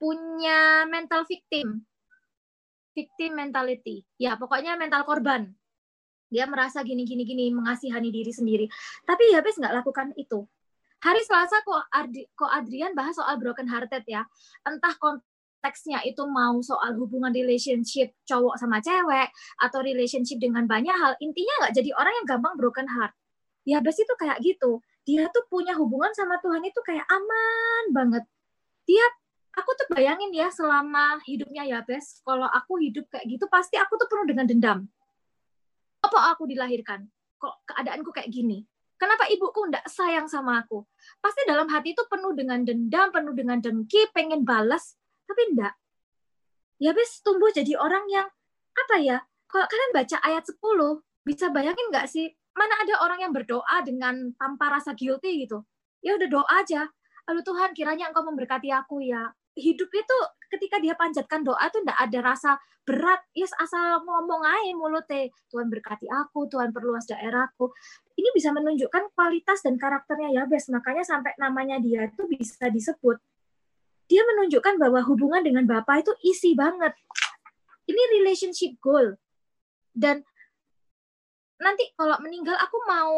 punya 0.00 0.88
mental 0.88 1.28
victim 1.28 1.84
victim 2.98 3.38
mentality. 3.38 4.02
Ya, 4.18 4.34
pokoknya 4.34 4.74
mental 4.74 5.06
korban. 5.06 5.54
Dia 6.26 6.50
merasa 6.50 6.82
gini 6.82 7.06
gini 7.06 7.22
gini 7.22 7.54
mengasihani 7.54 8.10
diri 8.10 8.34
sendiri. 8.34 8.66
Tapi 9.06 9.30
Yabes 9.30 9.54
nggak 9.62 9.74
lakukan 9.78 10.10
itu. 10.18 10.42
Hari 10.98 11.22
Selasa 11.22 11.62
kok 11.62 11.86
Adri, 11.94 12.26
kok 12.34 12.50
Adrian 12.50 12.90
bahas 12.98 13.14
soal 13.14 13.38
broken 13.38 13.70
hearted 13.70 14.02
ya. 14.10 14.26
Entah 14.66 14.98
konteksnya 14.98 16.02
itu 16.02 16.26
mau 16.26 16.58
soal 16.58 16.98
hubungan 16.98 17.30
relationship 17.30 18.18
cowok 18.26 18.58
sama 18.58 18.82
cewek 18.82 19.30
atau 19.62 19.78
relationship 19.78 20.42
dengan 20.42 20.66
banyak 20.66 20.90
hal. 20.90 21.14
Intinya 21.22 21.54
nggak 21.62 21.74
jadi 21.78 21.90
orang 21.94 22.14
yang 22.18 22.26
gampang 22.26 22.54
broken 22.58 22.90
heart. 22.90 23.14
Yabes 23.62 24.02
itu 24.02 24.14
kayak 24.18 24.42
gitu. 24.42 24.82
Dia 25.06 25.30
tuh 25.30 25.46
punya 25.46 25.78
hubungan 25.78 26.10
sama 26.18 26.42
Tuhan 26.42 26.66
itu 26.66 26.80
kayak 26.82 27.06
aman 27.06 27.84
banget. 27.94 28.24
Dia 28.82 29.06
aku 29.54 29.70
tuh 29.78 29.86
bayangin 29.94 30.34
ya 30.34 30.50
selama 30.50 31.22
hidupnya 31.26 31.62
ya 31.62 31.78
Bes, 31.86 32.22
kalau 32.26 32.46
aku 32.50 32.82
hidup 32.82 33.06
kayak 33.06 33.26
gitu 33.26 33.46
pasti 33.46 33.78
aku 33.78 33.94
tuh 33.94 34.10
penuh 34.10 34.26
dengan 34.26 34.46
dendam. 34.50 34.78
Apa 36.02 36.34
aku 36.34 36.46
dilahirkan? 36.50 37.06
Kok 37.38 37.54
keadaanku 37.70 38.10
kayak 38.10 38.30
gini? 38.34 38.66
Kenapa 38.98 39.30
ibuku 39.30 39.70
ndak 39.70 39.86
sayang 39.86 40.26
sama 40.26 40.66
aku? 40.66 40.82
Pasti 41.22 41.46
dalam 41.46 41.70
hati 41.70 41.94
itu 41.94 42.02
penuh 42.10 42.34
dengan 42.34 42.66
dendam, 42.66 43.14
penuh 43.14 43.30
dengan 43.30 43.62
dengki, 43.62 44.10
pengen 44.10 44.42
balas, 44.42 44.98
tapi 45.22 45.54
ndak. 45.54 45.74
Ya 46.82 46.90
Bes 46.90 47.22
tumbuh 47.22 47.50
jadi 47.54 47.78
orang 47.78 48.10
yang 48.10 48.26
apa 48.74 48.96
ya? 48.98 49.22
Kalau 49.46 49.66
kalian 49.70 49.92
baca 49.94 50.16
ayat 50.26 50.44
10, 50.44 50.58
bisa 51.22 51.46
bayangin 51.54 51.86
nggak 51.94 52.10
sih 52.10 52.28
mana 52.58 52.74
ada 52.82 52.94
orang 53.06 53.22
yang 53.22 53.30
berdoa 53.30 53.86
dengan 53.86 54.34
tanpa 54.34 54.74
rasa 54.74 54.98
guilty 54.98 55.46
gitu? 55.46 55.62
Ya 56.02 56.18
udah 56.18 56.26
doa 56.26 56.46
aja. 56.58 56.90
Lalu 57.30 57.40
Tuhan 57.46 57.70
kiranya 57.78 58.10
Engkau 58.10 58.26
memberkati 58.26 58.74
aku 58.74 58.98
ya 59.06 59.30
hidup 59.58 59.90
itu 59.90 60.16
ketika 60.54 60.78
dia 60.78 60.94
panjatkan 60.94 61.42
doa 61.42 61.60
itu 61.66 61.82
tidak 61.82 61.98
ada 61.98 62.18
rasa 62.22 62.50
berat. 62.86 63.20
Yes 63.34 63.52
asal 63.58 64.00
ngomong 64.06 64.46
aja 64.46 64.72
mulutnya 64.72 65.28
Tuhan 65.50 65.68
berkati 65.68 66.06
aku 66.08 66.46
Tuhan 66.46 66.70
perluas 66.70 67.04
daerahku. 67.04 67.74
Ini 68.14 68.28
bisa 68.32 68.54
menunjukkan 68.54 69.12
kualitas 69.12 69.60
dan 69.66 69.76
karakternya 69.76 70.32
Yabes. 70.42 70.70
Makanya 70.70 71.04
sampai 71.04 71.34
namanya 71.36 71.76
dia 71.82 72.06
itu 72.08 72.24
bisa 72.30 72.70
disebut. 72.70 73.18
Dia 74.08 74.24
menunjukkan 74.24 74.80
bahwa 74.80 75.04
hubungan 75.04 75.44
dengan 75.44 75.68
Bapak 75.68 76.06
itu 76.06 76.12
isi 76.24 76.56
banget. 76.56 76.96
Ini 77.84 78.02
relationship 78.18 78.80
goal. 78.80 79.20
Dan 79.92 80.24
nanti 81.58 81.90
kalau 81.98 82.16
meninggal 82.22 82.54
aku 82.56 82.78
mau 82.86 83.14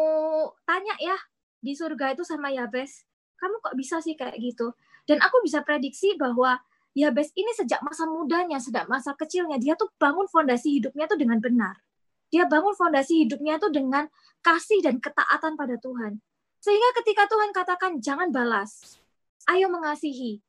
tanya 0.65 0.97
ya 0.97 1.15
di 1.61 1.77
surga 1.77 2.17
itu 2.17 2.25
sama 2.25 2.49
Yabes 2.49 3.05
kamu 3.37 3.57
kok 3.61 3.75
bisa 3.77 3.97
sih 4.01 4.17
kayak 4.17 4.37
gitu 4.37 4.73
dan 5.09 5.17
aku 5.21 5.41
bisa 5.43 5.65
prediksi 5.65 6.13
bahwa 6.17 6.61
Yabes 6.91 7.31
ini 7.39 7.55
sejak 7.55 7.79
masa 7.87 8.03
mudanya, 8.03 8.59
sejak 8.59 8.83
masa 8.91 9.15
kecilnya, 9.15 9.55
dia 9.55 9.79
tuh 9.79 9.87
bangun 9.95 10.27
fondasi 10.27 10.75
hidupnya 10.75 11.07
tuh 11.07 11.15
dengan 11.15 11.39
benar. 11.39 11.79
Dia 12.27 12.43
bangun 12.47 12.75
fondasi 12.75 13.23
hidupnya 13.23 13.59
tuh 13.63 13.71
dengan 13.71 14.11
kasih 14.43 14.83
dan 14.83 14.99
ketaatan 14.99 15.55
pada 15.55 15.79
Tuhan. 15.79 16.19
Sehingga 16.59 16.89
ketika 16.99 17.31
Tuhan 17.31 17.55
katakan, 17.55 17.91
jangan 18.03 18.29
balas, 18.29 18.99
ayo 19.47 19.71
mengasihi, 19.71 20.43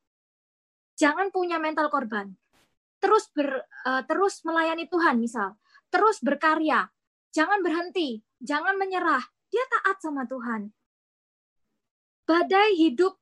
jangan 0.98 1.30
punya 1.30 1.62
mental 1.62 1.88
korban, 1.88 2.34
terus 2.98 3.30
ber, 3.32 3.64
uh, 3.86 4.02
terus 4.04 4.42
melayani 4.42 4.90
Tuhan 4.90 5.22
misal, 5.22 5.56
terus 5.94 6.18
berkarya, 6.20 6.90
jangan 7.30 7.62
berhenti, 7.62 8.20
jangan 8.42 8.76
menyerah. 8.76 9.22
Dia 9.52 9.64
taat 9.78 10.00
sama 10.02 10.24
Tuhan. 10.26 10.74
Badai 12.24 12.72
hidup 12.76 13.21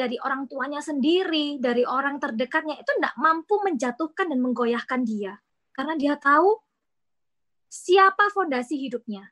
dari 0.00 0.16
orang 0.16 0.48
tuanya 0.48 0.80
sendiri, 0.80 1.60
dari 1.60 1.84
orang 1.84 2.16
terdekatnya 2.16 2.80
itu 2.80 2.88
tidak 2.96 3.12
mampu 3.20 3.60
menjatuhkan 3.60 4.32
dan 4.32 4.40
menggoyahkan 4.40 5.04
dia. 5.04 5.36
Karena 5.76 5.92
dia 6.00 6.16
tahu 6.16 6.56
siapa 7.68 8.32
fondasi 8.32 8.80
hidupnya. 8.80 9.28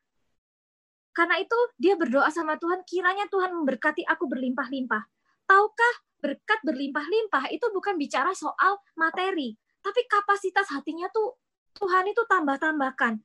Karena 1.16 1.40
itu 1.40 1.56
dia 1.80 1.96
berdoa 1.96 2.28
sama 2.28 2.60
Tuhan, 2.60 2.84
kiranya 2.84 3.24
Tuhan 3.32 3.56
memberkati 3.56 4.04
aku 4.04 4.28
berlimpah-limpah. 4.28 5.08
Tahukah 5.48 5.94
berkat 6.20 6.60
berlimpah-limpah 6.60 7.48
itu 7.48 7.64
bukan 7.72 7.96
bicara 7.96 8.36
soal 8.36 8.76
materi, 8.92 9.56
tapi 9.80 10.04
kapasitas 10.04 10.68
hatinya 10.68 11.08
tuh 11.08 11.40
Tuhan 11.80 12.12
itu 12.12 12.22
tambah-tambahkan. 12.28 13.18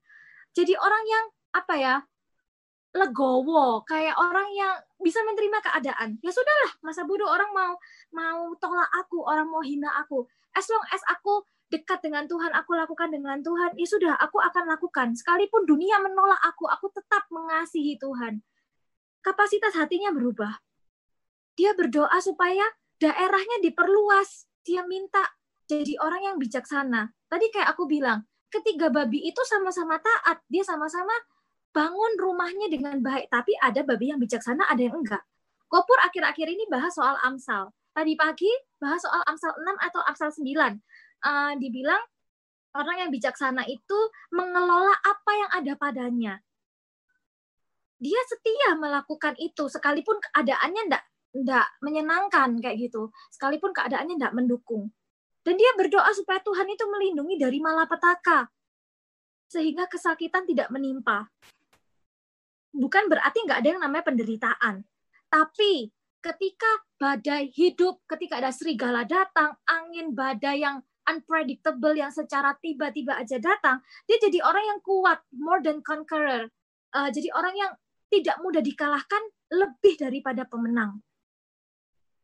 Jadi 0.55 0.73
orang 0.79 1.03
yang 1.05 1.25
apa 1.53 1.73
ya 1.75 1.95
legowo, 2.93 3.81
kayak 3.89 4.13
orang 4.21 4.47
yang 4.53 4.73
bisa 5.01 5.17
menerima 5.25 5.59
keadaan. 5.65 6.21
Ya 6.21 6.29
sudahlah, 6.29 6.71
masa 6.85 7.01
bodoh 7.03 7.25
orang 7.25 7.49
mau 7.49 7.73
mau 8.13 8.53
tolak 8.61 8.89
aku, 8.93 9.25
orang 9.25 9.49
mau 9.49 9.65
hina 9.65 9.89
aku. 10.05 10.29
As 10.53 10.69
long 10.69 10.85
as 10.93 11.01
aku 11.09 11.41
dekat 11.73 12.05
dengan 12.05 12.29
Tuhan, 12.29 12.53
aku 12.53 12.77
lakukan 12.77 13.09
dengan 13.09 13.41
Tuhan, 13.41 13.73
ya 13.73 13.87
sudah, 13.89 14.13
aku 14.21 14.37
akan 14.37 14.69
lakukan. 14.69 15.17
Sekalipun 15.17 15.65
dunia 15.65 15.97
menolak 15.97 16.37
aku, 16.45 16.69
aku 16.69 16.93
tetap 16.93 17.25
mengasihi 17.33 17.97
Tuhan. 17.97 18.45
Kapasitas 19.25 19.73
hatinya 19.73 20.13
berubah. 20.13 20.53
Dia 21.57 21.73
berdoa 21.73 22.13
supaya 22.21 22.61
daerahnya 23.01 23.65
diperluas. 23.65 24.45
Dia 24.61 24.85
minta 24.85 25.25
jadi 25.65 25.97
orang 25.97 26.33
yang 26.33 26.37
bijaksana. 26.37 27.09
Tadi 27.25 27.49
kayak 27.49 27.73
aku 27.73 27.89
bilang, 27.89 28.29
ketiga 28.53 28.93
babi 28.93 29.25
itu 29.25 29.41
sama-sama 29.41 29.97
taat. 29.97 30.45
Dia 30.45 30.61
sama-sama 30.61 31.13
bangun 31.73 32.13
rumahnya 32.21 32.69
dengan 32.69 33.01
baik, 33.01 33.27
tapi 33.33 33.57
ada 33.57 33.81
babi 33.81 34.13
yang 34.13 34.21
bijaksana, 34.21 34.69
ada 34.69 34.79
yang 34.79 34.95
enggak. 35.01 35.25
Kopur 35.65 35.97
akhir-akhir 36.05 36.45
ini 36.45 36.69
bahas 36.69 36.93
soal 36.93 37.17
Amsal. 37.25 37.73
Tadi 37.97 38.13
pagi 38.13 38.49
bahas 38.77 39.01
soal 39.01 39.25
Amsal 39.25 39.57
6 39.57 39.87
atau 39.89 40.01
Amsal 40.05 40.29
9. 40.29 40.45
Uh, 40.45 40.69
eh, 41.25 41.53
dibilang 41.57 42.01
orang 42.77 43.05
yang 43.05 43.09
bijaksana 43.09 43.65
itu 43.65 43.99
mengelola 44.29 44.93
apa 45.01 45.31
yang 45.33 45.51
ada 45.51 45.73
padanya. 45.75 46.35
dia 48.03 48.19
setia 48.27 48.75
melakukan 48.75 49.31
itu 49.39 49.71
sekalipun 49.71 50.19
keadaannya 50.19 50.91
enggak 50.91 51.03
enggak 51.31 51.67
menyenangkan 51.79 52.59
kayak 52.59 52.75
gitu, 52.91 53.07
sekalipun 53.31 53.71
keadaannya 53.71 54.19
enggak 54.19 54.35
mendukung. 54.35 54.91
Dan 55.39 55.55
dia 55.55 55.71
berdoa 55.79 56.11
supaya 56.11 56.43
Tuhan 56.43 56.67
itu 56.67 56.83
melindungi 56.83 57.39
dari 57.39 57.63
malapetaka 57.63 58.51
sehingga 59.53 59.85
kesakitan 59.85 60.49
tidak 60.49 60.73
menimpa. 60.73 61.29
Bukan 62.73 63.05
berarti 63.05 63.45
nggak 63.45 63.59
ada 63.61 63.69
yang 63.69 63.81
namanya 63.85 64.05
penderitaan, 64.09 64.81
tapi 65.29 65.93
ketika 66.23 66.71
badai 66.97 67.51
hidup, 67.53 68.01
ketika 68.09 68.41
ada 68.41 68.49
serigala 68.49 69.05
datang, 69.05 69.53
angin 69.69 70.15
badai 70.15 70.63
yang 70.63 70.81
unpredictable 71.03 71.93
yang 71.93 72.09
secara 72.09 72.55
tiba-tiba 72.63 73.19
aja 73.19 73.37
datang, 73.37 73.83
dia 74.07 74.17
jadi 74.23 74.39
orang 74.41 74.63
yang 74.63 74.79
kuat, 74.81 75.19
more 75.35 75.59
than 75.59 75.83
conqueror. 75.83 76.47
Uh, 76.95 77.09
jadi 77.11 77.27
orang 77.35 77.55
yang 77.59 77.71
tidak 78.07 78.39
mudah 78.39 78.63
dikalahkan, 78.63 79.21
lebih 79.53 79.99
daripada 79.99 80.47
pemenang. 80.49 81.01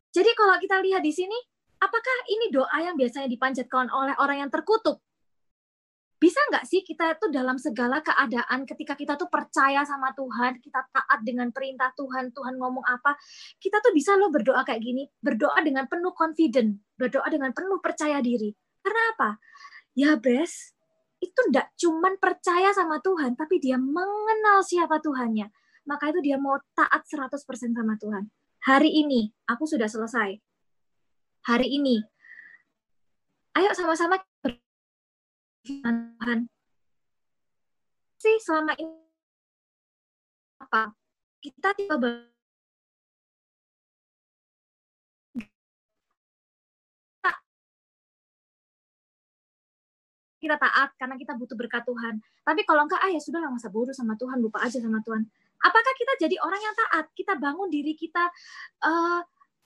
Jadi 0.10 0.32
kalau 0.34 0.58
kita 0.58 0.82
lihat 0.82 1.06
di 1.06 1.14
sini, 1.14 1.38
apakah 1.78 2.18
ini 2.30 2.50
doa 2.50 2.78
yang 2.82 2.98
biasanya 2.98 3.30
dipanjatkan 3.30 3.90
oleh 3.94 4.18
orang 4.18 4.48
yang 4.48 4.52
terkutuk? 4.54 4.98
Bisa 6.20 6.36
nggak 6.52 6.68
sih 6.68 6.84
kita 6.84 7.16
itu 7.16 7.32
dalam 7.32 7.56
segala 7.56 8.04
keadaan 8.04 8.68
ketika 8.68 9.00
kita 9.00 9.16
tuh 9.16 9.32
percaya 9.32 9.88
sama 9.88 10.12
Tuhan, 10.12 10.60
kita 10.60 10.84
taat 10.92 11.24
dengan 11.24 11.48
perintah 11.56 11.96
Tuhan, 11.96 12.36
Tuhan 12.36 12.60
ngomong 12.60 12.84
apa, 12.84 13.16
kita 13.56 13.80
tuh 13.80 13.96
bisa 13.96 14.20
loh 14.20 14.28
berdoa 14.28 14.68
kayak 14.68 14.84
gini, 14.84 15.08
berdoa 15.24 15.56
dengan 15.64 15.88
penuh 15.88 16.12
confident, 16.12 16.76
berdoa 17.00 17.24
dengan 17.32 17.56
penuh 17.56 17.80
percaya 17.80 18.20
diri. 18.20 18.52
Karena 18.84 19.16
apa? 19.16 19.30
Ya 19.96 20.20
bes, 20.20 20.76
itu 21.24 21.40
ndak 21.56 21.72
cuman 21.80 22.20
percaya 22.20 22.76
sama 22.76 23.00
Tuhan, 23.00 23.40
tapi 23.40 23.64
dia 23.64 23.80
mengenal 23.80 24.60
siapa 24.60 25.00
Tuhannya. 25.00 25.48
Maka 25.88 26.12
itu 26.12 26.20
dia 26.20 26.36
mau 26.36 26.60
taat 26.76 27.08
100% 27.08 27.48
sama 27.72 27.96
Tuhan. 27.96 28.28
Hari 28.68 28.92
ini, 28.92 29.32
aku 29.48 29.64
sudah 29.64 29.88
selesai. 29.88 30.36
Hari 31.48 31.68
ini, 31.80 32.04
ayo 33.56 33.72
sama-sama 33.72 34.20
Tuhan 35.64 36.48
sih 38.20 38.36
selama 38.44 38.76
ini 38.76 39.00
apa 40.60 40.92
kita 41.40 41.72
tiba 41.80 42.30
kita 50.40 50.56
taat 50.56 50.96
karena 50.96 51.20
kita 51.20 51.36
butuh 51.36 51.54
berkat 51.54 51.84
Tuhan. 51.84 52.24
Tapi 52.48 52.64
kalau 52.64 52.88
enggak, 52.88 53.04
ah 53.04 53.12
ya 53.12 53.20
sudah 53.20 53.44
lah 53.44 53.52
masa 53.52 53.68
bodoh 53.68 53.92
sama 53.92 54.16
Tuhan, 54.16 54.40
lupa 54.40 54.64
aja 54.64 54.80
sama 54.80 55.04
Tuhan. 55.04 55.28
Apakah 55.60 55.94
kita 56.00 56.14
jadi 56.26 56.40
orang 56.40 56.62
yang 56.64 56.76
taat? 56.88 57.06
Kita 57.12 57.36
bangun 57.36 57.68
diri 57.68 57.94
kita 57.94 58.32
uh, 58.88 59.22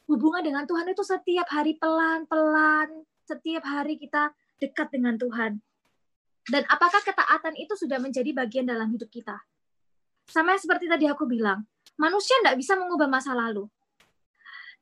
hubungan 0.10 0.42
dengan 0.42 0.66
Tuhan 0.66 0.90
itu 0.90 1.06
setiap 1.06 1.48
hari 1.54 1.78
pelan-pelan, 1.78 3.06
setiap 3.30 3.64
hari 3.64 4.02
kita 4.02 4.34
dekat 4.58 4.90
dengan 4.90 5.16
Tuhan. 5.22 5.62
Dan 6.44 6.68
apakah 6.68 7.00
ketaatan 7.00 7.56
itu 7.56 7.74
sudah 7.80 8.04
menjadi 8.04 8.36
bagian 8.36 8.68
dalam 8.68 8.92
hidup 8.92 9.08
kita? 9.08 9.40
Sama 10.28 10.56
seperti 10.60 10.92
tadi 10.92 11.08
aku 11.08 11.24
bilang, 11.24 11.64
manusia 11.96 12.36
tidak 12.44 12.60
bisa 12.60 12.76
mengubah 12.76 13.08
masa 13.08 13.32
lalu. 13.32 13.68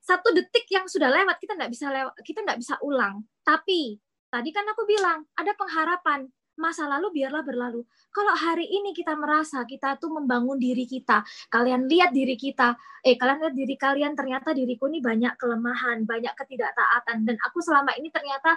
Satu 0.01 0.34
detik 0.34 0.66
yang 0.74 0.89
sudah 0.89 1.14
lewat 1.14 1.38
kita 1.38 1.53
tidak 1.53 1.70
bisa 1.70 1.88
lewat, 1.93 2.14
kita 2.26 2.39
tidak 2.41 2.57
bisa 2.57 2.76
ulang. 2.82 3.22
Tapi 3.45 4.01
tadi 4.34 4.49
kan 4.49 4.66
aku 4.66 4.89
bilang 4.89 5.22
ada 5.38 5.53
pengharapan 5.53 6.26
masa 6.57 6.86
lalu 6.89 7.22
biarlah 7.22 7.41
berlalu. 7.41 7.82
Kalau 8.14 8.34
hari 8.38 8.70
ini 8.70 8.93
kita 8.93 9.18
merasa 9.18 9.66
kita 9.66 9.97
tuh 9.97 10.14
membangun 10.14 10.62
diri 10.62 10.86
kita, 10.86 11.26
kalian 11.49 11.89
lihat 11.89 12.14
diri 12.14 12.38
kita, 12.38 12.78
eh 13.01 13.18
kalian 13.18 13.49
lihat 13.49 13.55
diri 13.57 13.76
kalian 13.78 14.14
ternyata 14.14 14.53
diriku 14.53 14.86
ini 14.91 15.01
banyak 15.01 15.38
kelemahan, 15.41 16.05
banyak 16.05 16.34
ketidaktaatan 16.38 17.26
dan 17.26 17.36
aku 17.41 17.62
selama 17.66 17.97
ini 17.97 18.14
ternyata 18.14 18.53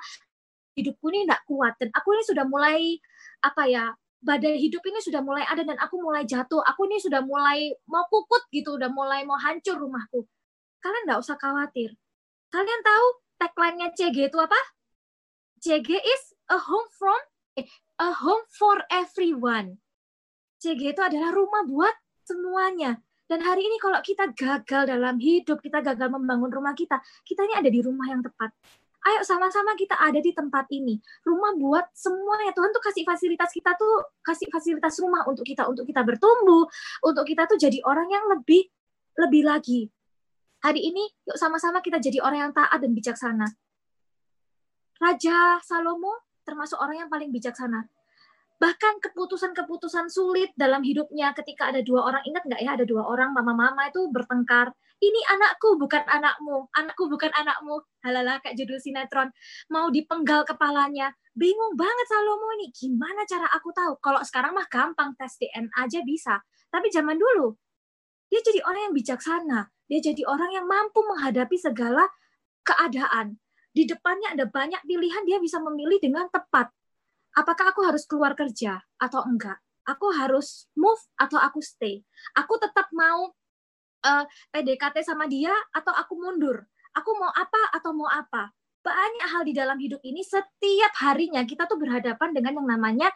hidupku 0.74 1.06
ini 1.14 1.26
tidak 1.26 1.42
kuat 1.46 1.74
dan 1.78 1.88
aku 1.94 2.14
ini 2.18 2.22
sudah 2.26 2.44
mulai 2.46 2.98
apa 3.42 3.62
ya 3.70 3.94
badai 4.24 4.56
hidup 4.56 4.80
ini 4.88 4.98
sudah 5.04 5.20
mulai 5.20 5.44
ada 5.44 5.60
dan 5.60 5.76
aku 5.76 6.00
mulai 6.00 6.24
jatuh. 6.24 6.64
Aku 6.64 6.88
ini 6.88 6.96
sudah 6.96 7.20
mulai 7.20 7.76
mau 7.84 8.08
kukut 8.08 8.48
gitu 8.48 8.80
udah 8.80 8.88
mulai 8.88 9.22
mau 9.28 9.36
hancur 9.36 9.76
rumahku. 9.76 10.24
Kalian 10.80 11.04
nggak 11.04 11.20
usah 11.20 11.36
khawatir. 11.36 11.92
Kalian 12.48 12.80
tahu 12.80 13.06
tagline-nya 13.36 13.92
CG 13.92 14.32
itu 14.32 14.38
apa? 14.40 14.56
CG 15.60 15.88
is 15.92 16.22
a 16.48 16.56
home 16.56 16.88
from 16.96 17.20
eh, 17.60 17.68
a 18.00 18.16
home 18.16 18.44
for 18.56 18.80
everyone. 18.88 19.76
CG 20.56 20.80
itu 20.80 21.02
adalah 21.04 21.36
rumah 21.36 21.68
buat 21.68 21.94
semuanya. 22.24 22.96
Dan 23.24 23.40
hari 23.40 23.64
ini 23.64 23.80
kalau 23.80 24.00
kita 24.04 24.36
gagal 24.36 24.84
dalam 24.84 25.16
hidup, 25.16 25.60
kita 25.60 25.80
gagal 25.80 26.12
membangun 26.12 26.52
rumah 26.52 26.76
kita, 26.76 27.00
kita 27.24 27.40
ini 27.48 27.56
ada 27.56 27.72
di 27.72 27.80
rumah 27.80 28.04
yang 28.04 28.20
tepat 28.20 28.52
ayo 29.05 29.20
sama-sama 29.20 29.76
kita 29.76 29.96
ada 30.00 30.16
di 30.16 30.32
tempat 30.32 30.64
ini. 30.72 30.96
Rumah 31.24 31.61
buat 31.61 31.86
semua 31.92 32.40
ya 32.48 32.52
Tuhan 32.57 32.72
tuh 32.72 32.80
kasih 32.80 33.05
fasilitas 33.05 33.52
kita 33.52 33.76
tuh 33.76 34.16
kasih 34.24 34.48
fasilitas 34.48 34.96
rumah 35.00 35.28
untuk 35.28 35.44
kita 35.44 35.68
untuk 35.68 35.84
kita 35.84 36.00
bertumbuh, 36.00 36.64
untuk 37.05 37.24
kita 37.28 37.44
tuh 37.44 37.61
jadi 37.61 37.84
orang 37.84 38.09
yang 38.09 38.24
lebih 38.32 38.64
lebih 39.20 39.42
lagi. 39.44 39.92
Hari 40.64 40.80
ini 40.80 41.05
yuk 41.28 41.36
sama-sama 41.36 41.84
kita 41.84 42.00
jadi 42.00 42.24
orang 42.24 42.48
yang 42.48 42.52
taat 42.57 42.80
dan 42.80 42.96
bijaksana. 42.96 43.48
Raja 44.96 45.61
Salomo 45.61 46.24
termasuk 46.48 46.80
orang 46.80 47.05
yang 47.05 47.11
paling 47.12 47.28
bijaksana. 47.28 47.84
Bahkan 48.57 49.02
keputusan-keputusan 49.02 50.09
sulit 50.09 50.55
dalam 50.57 50.80
hidupnya 50.80 51.36
ketika 51.36 51.68
ada 51.68 51.84
dua 51.84 52.07
orang, 52.09 52.22
ingat 52.24 52.48
nggak 52.48 52.61
ya 52.64 52.70
ada 52.78 52.84
dua 52.88 53.05
orang 53.05 53.34
mama-mama 53.34 53.90
itu 53.90 54.09
bertengkar 54.09 54.72
ini 55.05 55.20
anakku 55.28 55.76
bukan 55.76 56.00
anakmu, 56.09 56.72
anakku 56.72 57.05
bukan 57.12 57.28
anakmu. 57.36 57.84
Halala 58.00 58.40
kayak 58.40 58.57
judul 58.57 58.80
sinetron. 58.80 59.28
Mau 59.68 59.92
dipenggal 59.92 60.48
kepalanya. 60.48 61.12
Bingung 61.36 61.76
banget 61.76 62.07
Salomo 62.09 62.48
ini. 62.57 62.72
Gimana 62.72 63.28
cara 63.28 63.50
aku 63.52 63.68
tahu? 63.74 64.00
Kalau 64.00 64.24
sekarang 64.24 64.57
mah 64.57 64.64
gampang 64.70 65.12
tes 65.18 65.36
DNA 65.36 65.72
aja 65.76 66.00
bisa. 66.07 66.40
Tapi 66.72 66.88
zaman 66.88 67.20
dulu 67.20 67.55
dia 68.34 68.42
jadi 68.42 68.61
orang 68.66 68.90
yang 68.90 68.94
bijaksana. 68.98 69.61
Dia 69.86 70.00
jadi 70.02 70.26
orang 70.26 70.50
yang 70.50 70.66
mampu 70.66 71.07
menghadapi 71.07 71.55
segala 71.55 72.09
keadaan. 72.66 73.38
Di 73.70 73.86
depannya 73.86 74.34
ada 74.34 74.50
banyak 74.50 74.82
pilihan, 74.82 75.22
dia 75.22 75.38
bisa 75.38 75.62
memilih 75.62 76.02
dengan 76.02 76.26
tepat. 76.34 76.66
Apakah 77.38 77.70
aku 77.70 77.86
harus 77.86 78.02
keluar 78.11 78.34
kerja 78.34 78.82
atau 78.98 79.22
enggak? 79.22 79.62
Aku 79.86 80.11
harus 80.11 80.66
move 80.74 80.98
atau 81.14 81.38
aku 81.38 81.62
stay? 81.62 82.02
Aku 82.34 82.59
tetap 82.59 82.90
mau 82.90 83.30
uh, 84.05 84.24
eh, 84.24 84.24
PDKT 84.52 85.00
sama 85.02 85.24
dia 85.24 85.52
atau 85.72 85.90
aku 85.96 86.14
mundur? 86.20 86.61
Aku 86.94 87.11
mau 87.16 87.32
apa 87.32 87.74
atau 87.74 87.90
mau 87.96 88.07
apa? 88.07 88.52
Banyak 88.84 89.28
hal 89.32 89.42
di 89.48 89.57
dalam 89.57 89.80
hidup 89.80 90.05
ini 90.05 90.20
setiap 90.20 90.92
harinya 91.00 91.42
kita 91.48 91.64
tuh 91.64 91.80
berhadapan 91.80 92.36
dengan 92.36 92.61
yang 92.61 92.68
namanya 92.68 93.09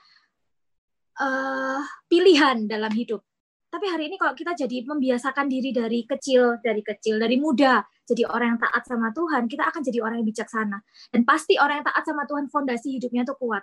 uh, 1.20 1.84
pilihan 2.08 2.64
dalam 2.64 2.90
hidup. 2.90 3.20
Tapi 3.68 3.84
hari 3.84 4.08
ini 4.08 4.16
kalau 4.16 4.32
kita 4.32 4.56
jadi 4.56 4.80
membiasakan 4.80 5.44
diri 5.44 5.76
dari 5.76 6.08
kecil, 6.08 6.56
dari 6.64 6.80
kecil, 6.80 7.20
dari 7.20 7.36
muda, 7.36 7.84
jadi 8.08 8.24
orang 8.24 8.56
yang 8.56 8.60
taat 8.64 8.82
sama 8.88 9.12
Tuhan, 9.12 9.44
kita 9.44 9.68
akan 9.68 9.84
jadi 9.84 10.00
orang 10.00 10.24
yang 10.24 10.28
bijaksana. 10.32 10.80
Dan 11.12 11.28
pasti 11.28 11.60
orang 11.60 11.84
yang 11.84 11.86
taat 11.92 12.04
sama 12.08 12.24
Tuhan, 12.24 12.48
fondasi 12.48 12.96
hidupnya 12.96 13.28
tuh 13.28 13.36
kuat. 13.36 13.60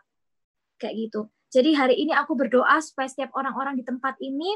Kayak 0.77 1.09
gitu. 1.09 1.21
Jadi 1.49 1.73
hari 1.73 1.95
ini 2.05 2.13
aku 2.13 2.37
berdoa 2.37 2.77
supaya 2.85 3.09
setiap 3.09 3.33
orang-orang 3.33 3.81
di 3.81 3.83
tempat 3.87 4.13
ini 4.21 4.53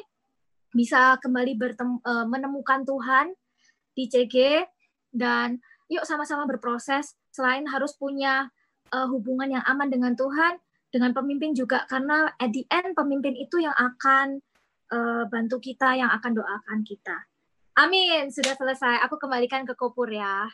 bisa 0.74 1.18
kembali 1.22 1.58
bertemu, 1.58 1.98
uh, 2.06 2.26
menemukan 2.30 2.86
Tuhan 2.86 3.34
di 3.98 4.06
CG 4.06 4.66
dan 5.10 5.58
yuk 5.90 6.06
sama-sama 6.06 6.46
berproses 6.46 7.18
selain 7.34 7.66
harus 7.66 7.98
punya 7.98 8.48
uh, 8.94 9.08
hubungan 9.10 9.58
yang 9.58 9.64
aman 9.66 9.90
dengan 9.90 10.14
Tuhan 10.14 10.62
dengan 10.90 11.14
pemimpin 11.14 11.54
juga 11.54 11.86
karena 11.86 12.34
at 12.38 12.50
the 12.54 12.66
end 12.70 12.98
pemimpin 12.98 13.38
itu 13.38 13.62
yang 13.62 13.74
akan 13.78 14.42
uh, 14.94 15.24
bantu 15.30 15.62
kita 15.62 15.98
yang 15.98 16.10
akan 16.10 16.38
doakan 16.38 16.82
kita. 16.86 17.18
Amin. 17.78 18.28
Sudah 18.34 18.58
selesai. 18.58 19.00
Aku 19.08 19.16
kembalikan 19.22 19.64
ke 19.64 19.72
Kopur 19.78 20.10
ya. 20.10 20.50